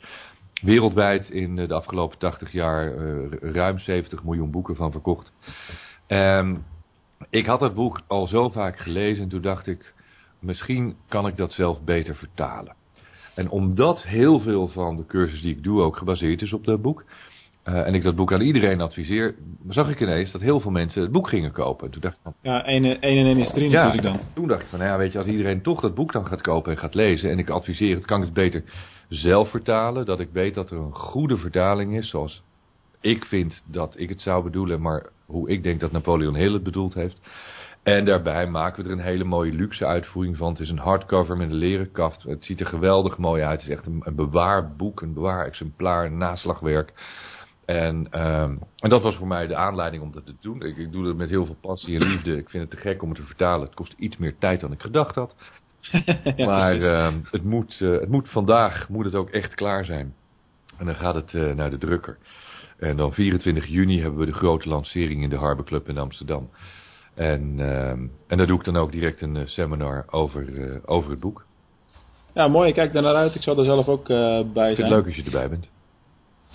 [0.63, 5.33] Wereldwijd in uh, de afgelopen 80 jaar uh, ruim 70 miljoen boeken van verkocht.
[6.09, 6.65] Um,
[7.31, 9.95] ik had dat boek al zo vaak gelezen en toen dacht ik,
[10.41, 12.75] misschien kan ik dat zelf beter vertalen.
[13.35, 16.83] En omdat heel veel van de cursus die ik doe ook gebaseerd is op dat
[16.83, 17.05] boek,
[17.69, 19.35] uh, en ik dat boek aan iedereen adviseer,
[19.69, 21.91] zag ik ineens dat heel veel mensen het boek gingen kopen.
[21.91, 24.21] Toen dacht ik van, ja, 1 en 1 is 3 ja, natuurlijk dan.
[24.35, 26.41] Toen dacht ik van, nou ja, weet je, als iedereen toch dat boek dan gaat
[26.41, 28.63] kopen en gaat lezen, en ik adviseer het, kan ik het beter
[29.09, 32.43] zelf vertalen, dat ik weet dat er een goede vertaling is, zoals
[33.01, 36.63] ik vind dat ik het zou bedoelen, maar hoe ik denk dat Napoleon Hill het
[36.63, 37.21] bedoeld heeft.
[37.83, 40.49] En daarbij maken we er een hele mooie luxe uitvoering van.
[40.49, 42.23] Het is een hardcover met een leren kaft.
[42.23, 43.61] Het ziet er geweldig mooi uit.
[43.61, 46.93] Het is echt een, een bewaarboek, een bewaar-exemplaar, een naslagwerk.
[47.67, 50.63] En, um, en dat was voor mij de aanleiding om dat te doen.
[50.63, 52.37] Ik, ik, doe dat met heel veel passie en liefde.
[52.37, 53.67] Ik vind het te gek om het te vertalen.
[53.67, 55.35] Het kost iets meer tijd dan ik gedacht had.
[56.37, 60.15] ja, maar uh, het, moet, uh, het moet vandaag moet het ook echt klaar zijn.
[60.79, 62.19] En dan gaat het uh, naar de drukker.
[62.79, 66.51] En dan 24 juni hebben we de grote lancering in de Harbor Club in Amsterdam.
[67.15, 67.89] En, uh,
[68.27, 71.45] en daar doe ik dan ook direct een uh, seminar over, over het boek.
[72.35, 72.69] Ja, mooi.
[72.69, 73.35] Ik kijk daar naar uit.
[73.35, 74.71] Ik zal er zelf ook bij zijn.
[74.71, 75.69] Ik vind het leuk als je erbij bent.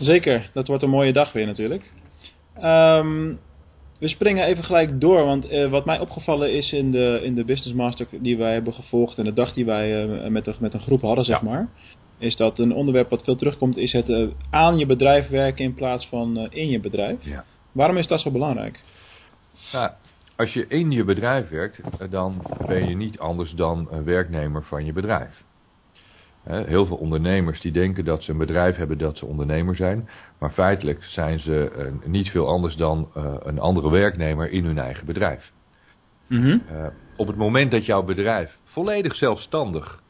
[0.01, 1.91] Zeker, dat wordt een mooie dag weer natuurlijk.
[2.63, 3.39] Um,
[3.99, 7.43] we springen even gelijk door, want uh, wat mij opgevallen is in de, in de
[7.43, 10.73] Business Master die wij hebben gevolgd en de dag die wij uh, met, de, met
[10.73, 11.45] een groep hadden, zeg ja.
[11.45, 11.69] maar,
[12.17, 15.73] is dat een onderwerp wat veel terugkomt, is het uh, aan je bedrijf werken in
[15.73, 17.23] plaats van in je bedrijf.
[17.23, 17.43] Ja.
[17.71, 18.83] Waarom is dat zo belangrijk?
[19.71, 19.91] Nou,
[20.35, 24.85] als je in je bedrijf werkt, dan ben je niet anders dan een werknemer van
[24.85, 25.43] je bedrijf.
[26.43, 30.09] Heel veel ondernemers die denken dat ze een bedrijf hebben dat ze ondernemer zijn.
[30.39, 34.77] Maar feitelijk zijn ze uh, niet veel anders dan uh, een andere werknemer in hun
[34.77, 35.51] eigen bedrijf.
[36.27, 36.63] Mm -hmm.
[36.71, 40.01] uh, op het moment dat jouw bedrijf volledig zelfstandig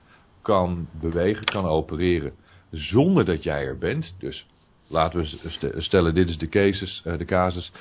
[0.41, 2.34] kan bewegen, kan opereren,
[2.72, 4.15] zonder dat jij er bent.
[4.20, 4.48] Dus
[4.88, 7.72] laten we stellen, dit is de, casus, de casus.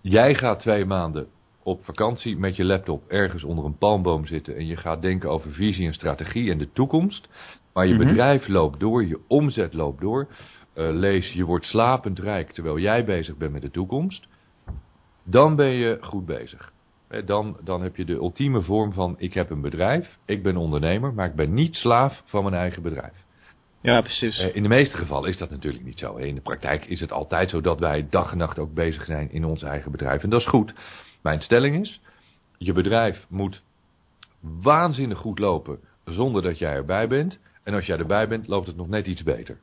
[0.00, 1.26] Jij gaat twee maanden
[1.62, 5.52] op vakantie met je laptop ergens onder een palmboom zitten en je gaat denken over
[5.52, 7.28] visie en strategie en de toekomst.
[7.72, 8.08] Maar je mm -hmm.
[8.08, 10.28] bedrijf loopt door, je omzet loopt door.
[10.74, 14.26] Uh, lees, je wordt slapend rijk terwijl jij bezig bent met de toekomst.
[15.24, 16.72] Dan ben je goed bezig.
[17.24, 21.14] Dan, dan heb je de ultieme vorm van ik heb een bedrijf, ik ben ondernemer,
[21.14, 23.24] maar ik ben niet slaaf van mijn eigen bedrijf.
[23.82, 24.40] Ja, precies.
[24.40, 26.16] Uh, in de meeste gevallen is dat natuurlijk niet zo.
[26.16, 29.30] In de praktijk is het altijd zo dat wij dag en nacht ook bezig zijn
[29.30, 30.22] in ons eigen bedrijf.
[30.22, 30.74] En dat is goed.
[31.22, 32.00] Mijn stelling is,
[32.58, 33.62] je bedrijf moet
[34.40, 37.38] waanzinnig goed lopen zonder dat jij erbij bent.
[37.64, 39.58] En als jij erbij bent, loopt het nog net iets beter.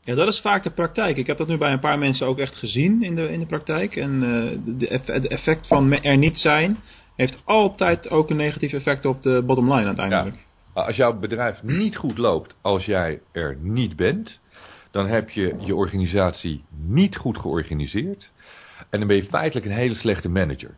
[0.00, 1.16] Ja, dat is vaak de praktijk.
[1.16, 3.46] Ik heb dat nu bij een paar mensen ook echt gezien in de, in de
[3.46, 3.96] praktijk.
[3.96, 6.78] En uh, de, eff de effect van er niet zijn
[7.16, 10.36] heeft altijd ook een negatief effect op de bottom line uiteindelijk.
[10.74, 10.82] Ja.
[10.82, 14.40] Als jouw bedrijf niet goed loopt als jij er niet bent,
[14.90, 18.30] dan heb je je organisatie niet goed georganiseerd.
[18.90, 20.76] En dan ben je feitelijk een hele slechte manager.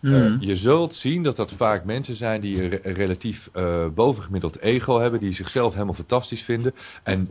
[0.00, 0.12] Mm.
[0.12, 4.58] Uh, je zult zien dat dat vaak mensen zijn die een re relatief uh, bovengemiddeld
[4.60, 6.74] ego hebben, die zichzelf helemaal fantastisch vinden.
[7.02, 7.30] En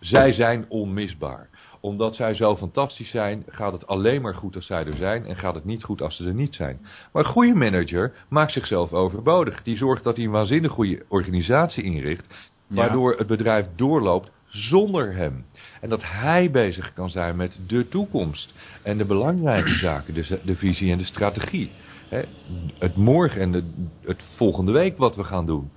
[0.00, 1.48] zij zijn onmisbaar.
[1.80, 5.36] Omdat zij zo fantastisch zijn, gaat het alleen maar goed als zij er zijn en
[5.36, 6.80] gaat het niet goed als ze er niet zijn.
[7.12, 9.62] Maar een goede manager maakt zichzelf overbodig.
[9.62, 13.18] Die zorgt dat hij een waanzinnig goede organisatie inricht, waardoor ja.
[13.18, 15.44] het bedrijf doorloopt zonder hem.
[15.80, 20.56] En dat hij bezig kan zijn met de toekomst en de belangrijke zaken, de, de
[20.56, 21.70] visie en de strategie.
[22.08, 22.22] Hè,
[22.78, 23.64] het morgen en de,
[24.02, 25.70] het volgende week wat we gaan doen.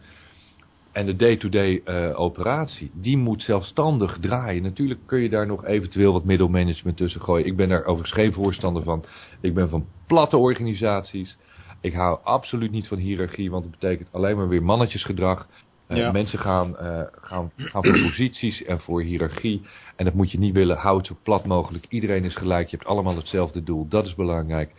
[0.92, 4.64] en de day-to-day -day, operatie, die moet zelfstandig draaien.
[4.64, 7.46] Natuurlijk kun je daar nog eventueel wat middelmanagement tussen gooien.
[7.46, 9.04] Ik ben daar overigens geen voorstander van.
[9.42, 11.38] Ik ben van platte organisaties.
[11.82, 15.48] Ik hou absoluut niet van hiërarchie, want het betekent alleen maar weer mannetjesgedrag.
[15.88, 19.62] Uh, Mensen gaan, uh, gaan, gaan voor posities en voor hiërarchie.
[19.96, 20.78] En dat moet je niet willen.
[20.78, 21.86] Hou het zo plat mogelijk.
[21.90, 22.70] Iedereen is gelijk.
[22.70, 23.88] Je hebt allemaal hetzelfde doel.
[23.88, 24.72] Dat is belangrijk.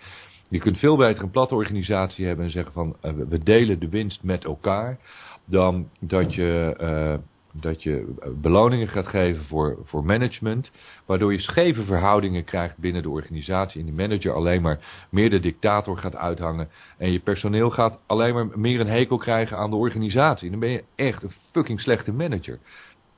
[0.53, 3.89] Je kunt veel beter een platte organisatie hebben en zeggen van uh, we delen de
[3.89, 4.99] winst met elkaar.
[5.45, 6.77] Dan dat je
[7.53, 10.73] dat je eh, beloningen gaat geven voor, voor management,
[11.07, 15.41] waardoor je scheve verhoudingen krijgt binnen de organisatie en die manager alleen maar meer de
[15.41, 19.77] dictator gaat uithangen en je personeel gaat alleen maar meer een hekel krijgen aan de
[19.77, 20.51] organisatie.
[20.51, 22.59] Dan ben je echt een fucking slechte manager.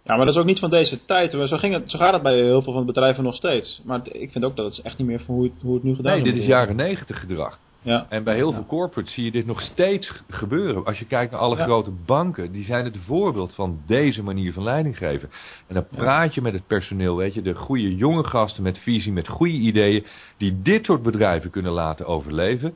[0.05, 1.33] Ja, maar dat is ook niet van deze tijd.
[1.33, 3.81] Zo, ging het, zo gaat het bij heel veel van de bedrijven nog steeds.
[3.85, 5.95] Maar ik vind ook dat het echt niet meer van hoe het, hoe het nu
[5.95, 6.25] gedaan wordt.
[6.27, 7.59] Nee, dit is jaren negentig gedrag.
[7.85, 8.07] Ja.
[8.09, 10.85] En bij heel veel corporates zie je dit nog steeds gebeuren.
[10.85, 14.62] Als je kijkt naar alle grote banken, die zijn het voorbeeld van deze manier van
[14.62, 15.31] leiding geven.
[15.67, 19.12] En dan praat je met het personeel, weet je, de goede jonge gasten met visie,
[19.12, 22.75] met goede ideeën, die dit soort bedrijven kunnen laten overleven.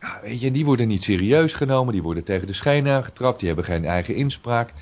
[0.00, 3.46] Ja, weet je, die worden niet serieus genomen, die worden tegen de schenen aangetrapt, die
[3.46, 4.72] hebben geen eigen inspraak.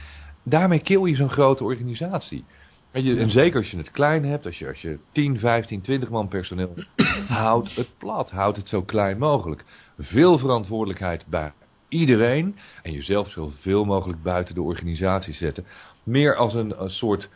[0.42, 2.44] Daarmee kill je zo'n grote organisatie.
[2.92, 6.08] Je, en zeker als je het klein hebt, als je, als je 10, 15, 20
[6.08, 6.74] man personeel,
[7.28, 8.30] houd het plat.
[8.30, 9.64] Houd het zo klein mogelijk.
[9.98, 11.52] Veel verantwoordelijkheid bij
[11.88, 12.56] iedereen.
[12.82, 15.64] En jezelf zoveel mogelijk buiten de organisatie zetten.
[16.02, 17.28] Meer als een, een soort,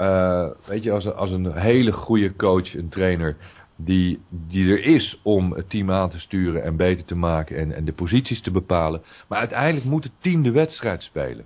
[0.00, 3.36] uh, weet je, als een, als een hele goede coach, een trainer.
[3.80, 7.72] Die, die er is om het team aan te sturen en beter te maken en,
[7.72, 9.02] en de posities te bepalen.
[9.28, 11.44] Maar uiteindelijk moet het team de wedstrijd spelen.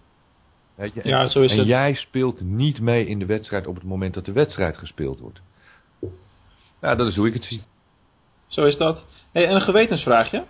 [0.75, 1.03] Weet je?
[1.03, 1.67] En, ja, zo is en het.
[1.67, 5.41] jij speelt niet mee in de wedstrijd op het moment dat de wedstrijd gespeeld wordt.
[6.81, 7.63] Ja, dat is hoe ik het zie.
[8.47, 9.07] Zo is dat.
[9.33, 10.45] Hey, en een gewetensvraagje.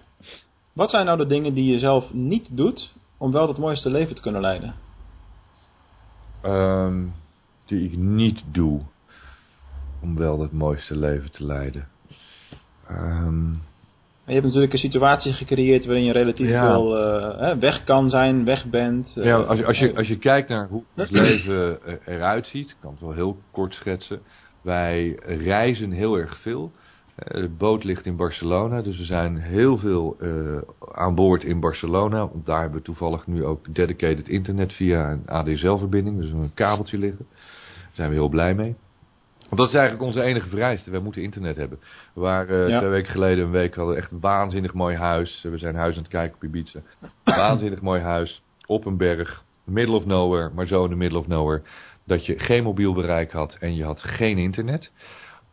[0.73, 4.15] Wat zijn nou de dingen die je zelf niet doet om wel het mooiste leven
[4.15, 4.75] te kunnen leiden?
[6.45, 7.15] Um,
[7.67, 8.81] die ik niet doe
[10.01, 11.89] om wel het mooiste leven te leiden.
[12.91, 13.63] Um,
[14.27, 16.67] je hebt natuurlijk een situatie gecreëerd waarin je relatief ja.
[16.67, 19.15] veel uh, weg kan zijn, weg bent.
[19.19, 22.71] Uh, ja, als je, als, je, als je kijkt naar hoe het leven eruit ziet,
[22.71, 24.21] ik kan het wel heel kort schetsen.
[24.63, 26.73] Wij reizen heel erg veel.
[27.17, 30.17] De boot ligt in Barcelona, dus we zijn heel veel
[30.93, 32.19] aan boord in Barcelona.
[32.19, 36.99] Want daar hebben we toevallig nu ook dedicated internet via een ADSL-verbinding, dus een kabeltje
[36.99, 37.27] liggen.
[37.29, 38.77] Daar zijn we heel blij mee.
[39.53, 40.91] Want dat is eigenlijk onze enige vereiste.
[40.91, 41.79] We moeten internet hebben.
[42.15, 42.79] We waren uh, ja.
[42.79, 45.43] twee weken geleden een week hadden echt een waanzinnig mooi huis.
[45.43, 46.81] We zijn huis aan het kijken op Ibiza.
[47.25, 48.43] waanzinnig mooi huis.
[48.67, 49.45] Op een berg.
[49.65, 50.51] Middle of nowhere.
[50.55, 51.63] Maar zo in de middle of nowhere.
[52.07, 54.93] Dat je geen mobiel bereik had en je had geen internet.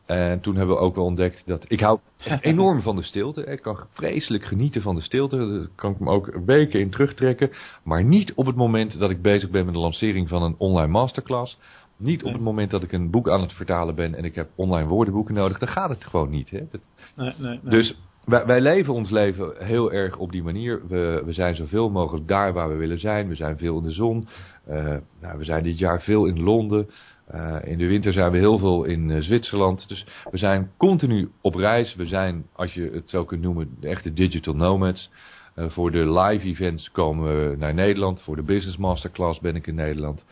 [0.06, 1.66] En toen hebben we ook wel ontdekt dat...
[1.68, 2.00] Ik hou
[2.42, 3.44] enorm van de stilte.
[3.44, 5.38] Ik kan vreselijk genieten van de stilte.
[5.38, 7.52] Daar kan ik me ook weken in terugtrekken.
[7.84, 10.92] Maar niet op het moment dat ik bezig ben met de lancering van een online
[10.92, 11.58] masterclass.
[12.00, 14.50] Niet op het moment dat ik een boek aan het vertalen ben en ik heb
[14.56, 16.50] online woordenboeken nodig, dan gaat het gewoon niet.
[16.50, 16.60] Hè?
[16.70, 16.82] Dat...
[17.16, 17.72] Nee, nee, nee.
[17.72, 20.88] Dus wij, wij, leven ons leven heel erg op die manier.
[20.88, 23.28] We, we zijn zoveel mogelijk daar waar we willen zijn.
[23.28, 24.28] We zijn veel in de zon.
[24.70, 26.90] Uh, nou, we zijn dit jaar veel in Londen.
[27.34, 29.88] Uh, in de winter zijn we heel veel in uh, Zwitserland.
[29.88, 31.96] Dus we zijn continu op reis.
[31.96, 35.10] We zijn, als je het zo kunt noemen, de echte digital nomads.
[35.56, 38.22] voor de live events komen we naar Nederland.
[38.22, 40.26] Voor de business masterclass ben ik in Nederland.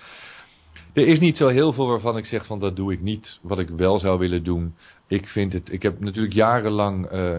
[0.97, 3.59] Er is niet zo heel veel waarvan ik zeg van dat doe ik niet wat
[3.59, 4.75] ik wel zou willen doen.
[5.07, 7.37] Ik vind het, ik heb natuurlijk jarenlang uh,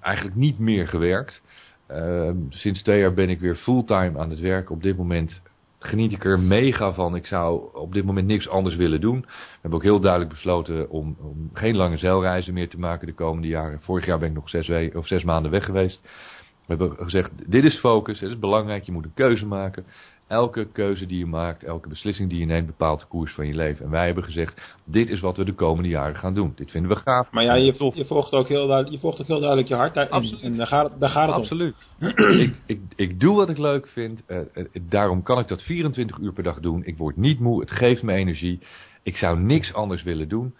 [0.00, 1.42] eigenlijk niet meer gewerkt.
[1.90, 4.70] Uh, sinds twee jaar ben ik weer fulltime aan het werk.
[4.70, 5.42] Op dit moment
[5.78, 7.14] geniet ik er mega van.
[7.14, 9.20] Ik zou op dit moment niks anders willen doen.
[9.20, 13.14] We hebben ook heel duidelijk besloten om, om geen lange zeilreizen meer te maken de
[13.14, 13.80] komende jaren.
[13.80, 16.00] Vorig jaar ben ik nog zes, we of zes maanden weg geweest.
[16.66, 19.84] We hebben gezegd, dit is focus, het is belangrijk, je moet een keuze maken
[20.30, 23.54] elke keuze die je maakt, elke beslissing die je neemt, bepaalt de koers van je
[23.54, 23.84] leven.
[23.84, 26.52] En wij hebben gezegd, dit is wat we de komende jaren gaan doen.
[26.56, 27.30] Dit vinden we gaaf.
[27.30, 29.94] Maar ja, je, je volgt ook heel duidelijk, je volgt ook heel duidelijk je hart
[29.94, 30.12] daarin.
[30.12, 30.42] Absoluut.
[30.42, 31.76] En daar gaat, daar gaat het Absoluut.
[32.00, 32.08] om.
[32.40, 34.22] ik, ik, ik doe wat ik leuk vind.
[34.28, 34.40] Uh,
[34.80, 36.84] daarom kan ik dat 24 uur per dag doen.
[36.84, 37.60] Ik word niet moe.
[37.60, 38.58] Het geeft me energie.
[39.02, 40.54] Ik zou niks anders willen doen.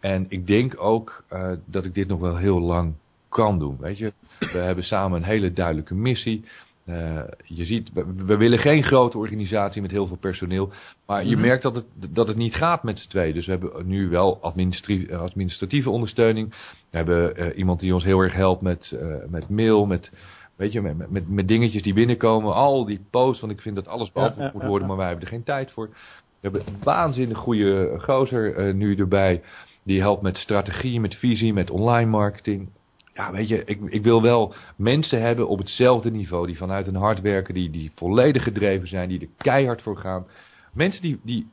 [0.00, 2.94] En ik denk ook uh, dat ik dit nog wel heel lang
[3.28, 3.76] kan doen.
[3.80, 6.44] Weet je, we hebben samen een hele duidelijke missie.
[6.88, 7.90] Uh, je ziet,
[8.26, 10.70] we, willen geen grote organisatie met heel veel personeel.
[11.06, 11.42] Maar je mm -hmm.
[11.46, 13.34] merkt dat het, dat het niet gaat met z'n tweeën.
[13.34, 16.50] Dus we hebben nu wel administratieve, administratieve ondersteuning.
[16.90, 20.12] We hebben uh, iemand die ons heel erg helpt met, uh, met mail, met,
[20.56, 22.54] weet je, met, met, met dingetjes die binnenkomen.
[22.54, 25.30] Al die posts, want ik vind dat alles beantwoord moet worden, maar wij hebben er
[25.30, 25.88] geen tijd voor.
[25.88, 29.42] We hebben een waanzinnig goede gozer nu erbij.
[29.82, 32.68] Die helpt met strategie, met visie, met online marketing.
[33.16, 36.46] Ja, weet je, ik, ik wil wel mensen hebben op hetzelfde niveau.
[36.46, 40.26] Die vanuit hun hard werken, die, die volledig gedreven zijn, die er keihard voor gaan.
[40.72, 41.46] Mensen die, die,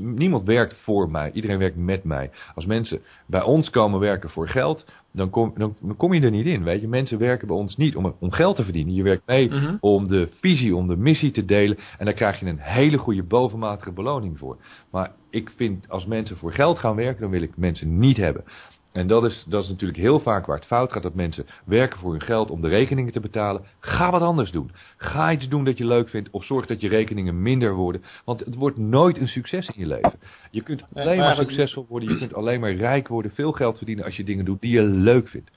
[0.00, 2.30] niemand werkt voor mij, iedereen werkt met mij.
[2.54, 6.30] Als mensen bij ons komen werken voor geld, dan kom, dan, dan kom je er
[6.30, 6.62] niet in.
[6.62, 8.94] Weet je, mensen werken bij ons niet om, om geld te verdienen.
[8.94, 9.76] Je werkt mee Mhm.
[9.80, 11.78] om de visie, om de missie te delen.
[11.98, 14.56] En daar krijg je een hele goede bovenmatige beloning voor.
[14.90, 18.44] Maar ik vind, als mensen voor geld gaan werken, dan wil ik mensen niet hebben.
[18.92, 21.02] En dat is, dat is natuurlijk heel vaak waar het fout gaat.
[21.02, 23.62] Dat mensen werken voor hun geld om de rekeningen te betalen.
[23.80, 24.70] Ga wat anders doen.
[24.96, 26.30] Ga iets doen dat je leuk vindt.
[26.30, 28.02] Of zorg dat je rekeningen minder worden.
[28.24, 30.12] Want het wordt nooit een succes in je leven.
[30.50, 32.08] Je kunt Nee, alleen maar succesvol worden.
[32.08, 33.30] Je kunt alleen maar rijk worden.
[33.30, 35.50] Veel geld verdienen als je dingen doet die je leuk vindt.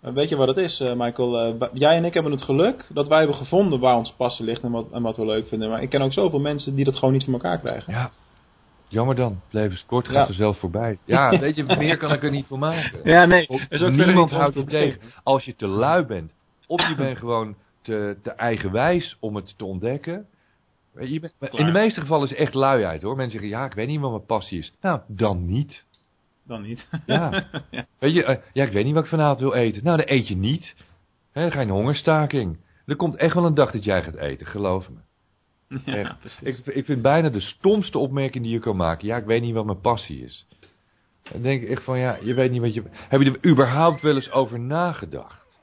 [0.00, 1.38] Weet je wat het is, eh, Michael?
[1.38, 4.62] Eh, jij en ik hebben het geluk dat wij hebben gevonden waar onze passie ligt
[4.62, 5.70] en wat, en wat we leuk vinden.
[5.70, 7.92] Maar ik ken ook zoveel mensen die dat gewoon niet voor elkaar krijgen.
[7.92, 8.10] Ja.
[8.90, 9.32] Jammer dan.
[9.44, 10.06] Het leven is kort.
[10.06, 10.28] Gaat Ja.
[10.28, 10.98] er zelf voorbij.
[11.06, 13.00] Ja, weet je, meer kan ik er niet voor maken.
[13.04, 13.46] Ja, nee.
[13.68, 15.00] Is ook niemand houdt je tegen.
[15.22, 16.32] Als je te lui bent,
[16.66, 20.26] of je bent gewoon te, te eigenwijs om het te ontdekken.
[21.00, 23.16] Je bent, in de meeste gevallen is het echt luiheid hoor.
[23.16, 24.72] Mensen zeggen, ja, ik weet niet wat mijn passie is.
[24.80, 25.84] Nou, dan niet.
[26.46, 26.88] Dan niet.
[27.06, 27.46] Ja.
[27.98, 29.84] Weet je, eh, ja, ik weet niet wat ik vanavond wil eten.
[29.84, 30.74] Nou, dan eet je niet.
[31.32, 32.58] Hè, dan ga je een hongerstaking.
[32.86, 34.96] Er komt echt wel een dag dat jij gaat eten, geloof me.
[35.84, 36.18] Ja, Echt.
[36.18, 36.60] precies.
[36.60, 39.06] Ik, ik vind bijna de stomste opmerking die je kan maken.
[39.06, 40.46] Ja, ik weet niet wat mijn passie is.
[41.32, 42.82] Dan denk ik echt van, ja, je weet niet wat je...
[42.92, 45.60] Heb je er überhaupt wel eens over nagedacht?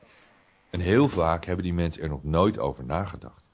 [0.69, 3.49] En heel vaak hebben die mensen er nog nooit over nagedacht.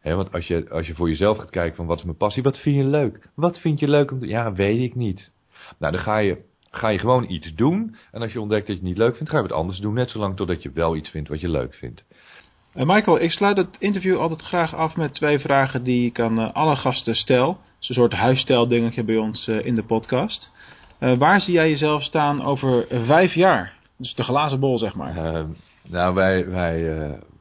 [0.00, 2.42] Hè, want als je, als je voor jezelf gaat kijken van, wat is mijn passie?
[2.42, 3.28] Wat vind je leuk?
[3.34, 4.26] Wat vind je leuk om te...
[4.26, 5.32] Ja, weet ik niet.
[5.78, 7.96] Nou, dan ga je, ga je gewoon iets doen.
[8.12, 9.94] En als je ontdekt dat je het niet leuk vindt, ga je wat anders doen.
[9.94, 12.04] Net zolang totdat je wel iets vindt wat je leuk vindt.
[12.78, 16.40] Eh, Michael, ik sluit het interview altijd graag af met twee vragen die ik aan
[16.40, 17.58] eh, alle gasten stel.
[17.80, 20.52] Is een soort huisstijldingetje bij ons eh, in de podcast.
[20.98, 23.72] Waar zie jij jezelf staan over vijf jaar?
[23.96, 25.14] Dus de glazen bol, zeg maar.
[25.88, 26.82] Nou, wij, wij,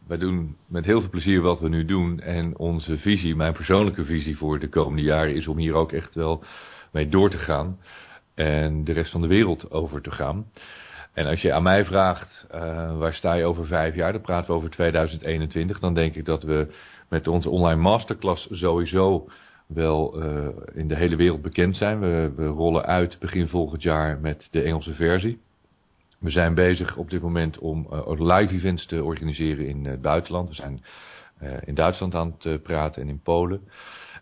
[0.08, 2.20] wij doen met heel veel plezier wat we nu doen.
[2.20, 6.16] En onze visie, mijn persoonlijke visie voor de komende jaren, is om hier ook echt
[6.16, 6.44] wel
[6.92, 7.78] mee door te gaan.
[8.36, 10.46] En de rest van de wereld over te gaan.
[11.18, 14.12] En als je aan mij vraagt, eh, waar sta je over vijf jaar?
[14.12, 15.80] Dan praten we over 2021.
[15.80, 16.74] Dan denk ik dat we
[17.10, 19.28] met onze online masterclass sowieso
[19.68, 22.00] wel eh, in de hele wereld bekend zijn.
[22.00, 25.40] We, rollen uit begin volgend jaar met de Engelse versie.
[26.20, 30.50] We zijn bezig op dit moment om eh, live events te organiseren in het buitenland.
[30.50, 30.84] We zijn
[31.66, 33.62] in Duitsland aan het praten en in Polen.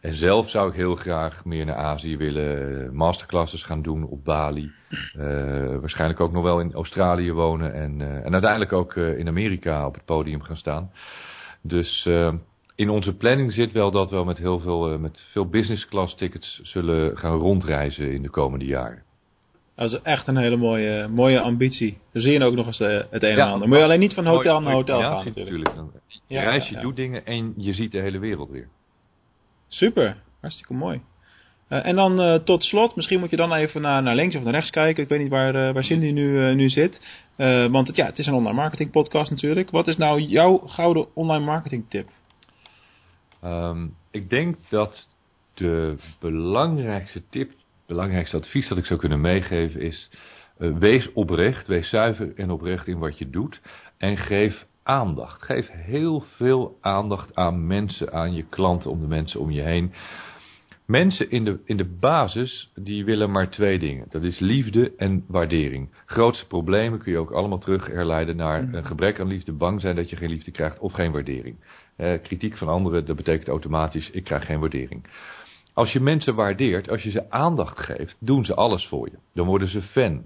[0.06, 4.72] En zelf zou ik heel graag meer naar Azië willen masterclasses gaan doen op Bali.
[5.14, 5.20] Eh,
[5.80, 9.86] waarschijnlijk ook nog wel in Australië wonen en, eh, en uiteindelijk ook eh, in Amerika
[9.88, 10.92] op het podium gaan staan.
[11.62, 12.10] Dus
[12.76, 16.60] in onze planning zit wel dat we met heel veel, met veel business class tickets
[16.64, 19.04] zullen gaan rondreizen in de komende jaren.
[19.76, 21.98] Dat is echt een hele mooie, mooie ambitie.
[22.14, 23.50] Dan zie je ook nog eens het een en Ja.
[23.50, 23.68] ander.
[23.68, 25.76] Moet je alleen niet van hotel naar hotel gaan natuurlijk.
[25.76, 25.92] Dan-
[26.28, 26.82] Je Ja, reist, je ja.
[26.82, 28.68] doet dingen en je ziet de hele wereld weer.
[29.68, 31.02] Super, hartstikke mooi.
[31.68, 34.44] Eh, en dan eh, tot slot, misschien moet je dan even naar, naar links of
[34.44, 35.04] naar rechts kijken.
[35.04, 37.24] Ik weet niet waar, eh, waar Cindy nu, nu zit.
[37.72, 39.72] Want het, ja, het is een online marketing podcast natuurlijk.
[39.72, 42.10] Wat is nou jouw gouden online marketing tip?
[43.42, 45.08] Ehm, ik denk dat
[45.54, 47.52] de belangrijkste tip,
[47.88, 50.10] belangrijkste advies dat ik zou kunnen meegeven is...
[50.58, 53.62] wees oprecht, wees zuiver en oprecht in wat je doet.
[53.98, 55.44] En geef aandacht.
[55.44, 59.94] Geef heel veel aandacht aan mensen, aan je klanten, om de mensen om je heen.
[60.86, 64.06] Mensen in de, in de basis, die willen maar twee dingen.
[64.10, 65.90] Dat is liefde en waardering.
[66.06, 69.96] Grootste problemen kun je ook allemaal terug herleiden naar een gebrek aan liefde, bang zijn
[69.96, 71.56] dat je geen liefde krijgt of geen waardering.
[71.96, 75.06] Eh, kritiek van anderen, dat betekent automatisch, ik krijg geen waardering.
[75.74, 79.18] Als je mensen waardeert, als je ze aandacht geeft, doen ze alles voor je.
[79.34, 80.26] Dan worden ze fan.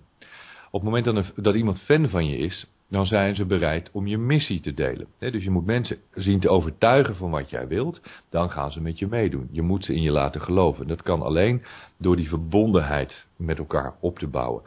[0.72, 3.90] Op het moment dat, een- dat iemand fan van je is, dan zijn ze bereid
[3.92, 5.08] om je missie te delen.
[5.20, 9.00] Dus je moet mensen zien te overtuigen van wat jij wilt, dan gaan ze met
[9.00, 9.50] je meedoen.
[9.52, 10.88] Je moet ze in je laten geloven.
[10.88, 11.64] Dat kan alleen
[11.98, 14.64] door die verbondenheid met elkaar op te bouwen.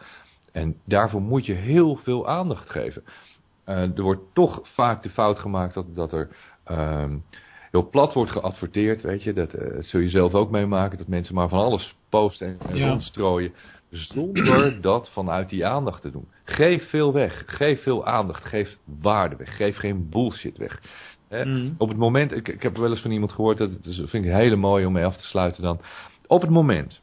[0.53, 3.05] En daarvoor moet je heel veel aandacht geven.
[3.65, 6.29] Eh, er wordt toch vaak de fout gemaakt dat, dat er
[6.65, 7.17] ehm,
[7.73, 9.33] heel plat wordt geadverteerd, weet je.
[9.33, 12.89] Dat eh, zul je zelf ook meemaken, dat mensen maar van alles posten en, Ja.
[12.89, 13.53] rondstrooien.
[13.91, 16.29] Zonder dat vanuit die aandacht te doen.
[16.45, 17.43] Geef veel weg.
[17.47, 18.45] Geef veel aandacht.
[18.45, 19.57] Geef waarde weg.
[19.57, 20.81] Geef geen bullshit weg.
[21.31, 21.71] Mhm.
[21.79, 24.33] Op het moment, ik, ik heb wel eens van iemand gehoord, dat dat vind ik
[24.33, 25.81] heel mooi om mee af te sluiten dan.
[26.27, 27.01] Op het moment,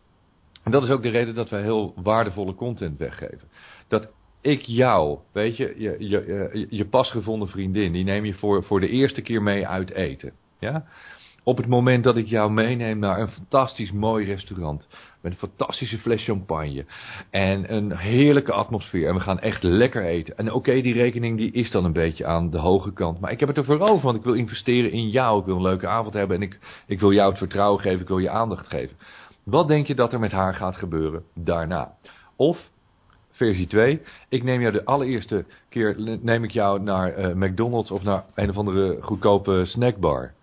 [0.63, 3.49] en dat is ook de reden dat wij heel waardevolle content weggeven.
[3.87, 4.09] Dat
[4.41, 8.79] ik jou, weet je, je, je, je, je pasgevonden vriendin, die neem je voor, voor
[8.79, 10.33] de eerste keer mee uit eten.
[10.59, 10.85] Ja?
[11.49, 14.87] op het moment dat ik jou meeneem naar een fantastisch mooi restaurant.
[15.21, 16.85] Met een fantastische fles champagne.
[17.29, 19.07] En een heerlijke atmosfeer.
[19.07, 20.37] En we gaan echt lekker eten.
[20.37, 23.19] En oké, die rekening die is dan een beetje aan de hoge kant.
[23.19, 25.39] Maar ik heb het ervoor over, want ik wil investeren in jou.
[25.39, 26.35] Ik wil een leuke avond hebben.
[26.35, 28.01] En ik, ik wil jou het vertrouwen geven.
[28.01, 28.97] Ik wil je aandacht geven.
[29.43, 31.93] Wat denk je dat er met haar gaat gebeuren daarna?
[32.35, 32.69] Of
[33.31, 34.01] versie 2.
[34.29, 38.49] Ik neem jou de allereerste keer neem ik jou naar uh, McDonald's of naar een
[38.49, 40.33] of andere goedkope snackbar.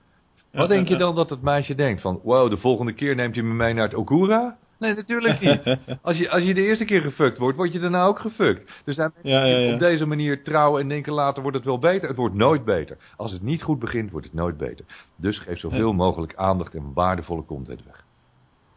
[0.56, 2.00] Wat denk je dan dat het meisje denkt?
[2.00, 4.56] Van, wow, de volgende keer neemt je me mee naar het Okura?
[4.78, 5.78] Nee, natuurlijk niet.
[6.02, 8.82] Als je, als je de eerste keer gefukt wordt, word je daarna ook gefukt.
[8.84, 9.72] Dus dan ja, ja, ja.
[9.72, 12.08] op deze manier trouwen en denken later wordt het wel beter.
[12.08, 12.96] Het wordt nooit beter.
[13.16, 14.84] Als het niet goed begint, wordt het nooit beter.
[15.16, 18.04] Dus geef zoveel mogelijk aandacht en waardevolle content weg.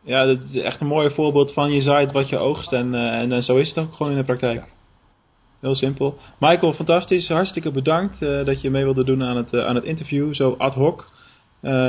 [0.03, 2.73] Ja, dat is echt een mooi voorbeeld van je zaait wat je oogst.
[2.73, 4.73] En, uh, en, en, zo is het ook gewoon in de praktijk.
[5.59, 6.17] Heel simpel.
[6.39, 7.27] Michael, fantastisch.
[7.27, 10.33] Hartstikke bedankt uh, dat je mee wilde doen aan het, uh, aan het interview.
[10.33, 11.07] Zo ad hoc.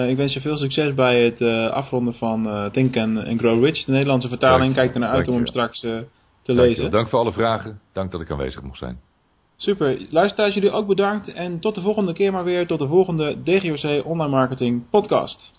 [0.09, 1.43] Ik wens je veel succes bij het
[1.73, 3.85] afronden van Think and, Grow Rich.
[3.85, 4.75] De Nederlandse vertaling.
[4.75, 6.07] Kijk er naar uit om hem straks te
[6.43, 6.91] Dank lezen.
[6.91, 7.81] Dank voor alle vragen.
[7.93, 9.01] Dank dat ik aanwezig mocht zijn.
[9.57, 10.07] Super.
[10.11, 11.33] Luisteraars, jullie ook bedankt.
[11.33, 12.67] En tot de volgende keer maar weer.
[12.67, 15.53] Tot de volgende DGOC Online Marketing Podcast.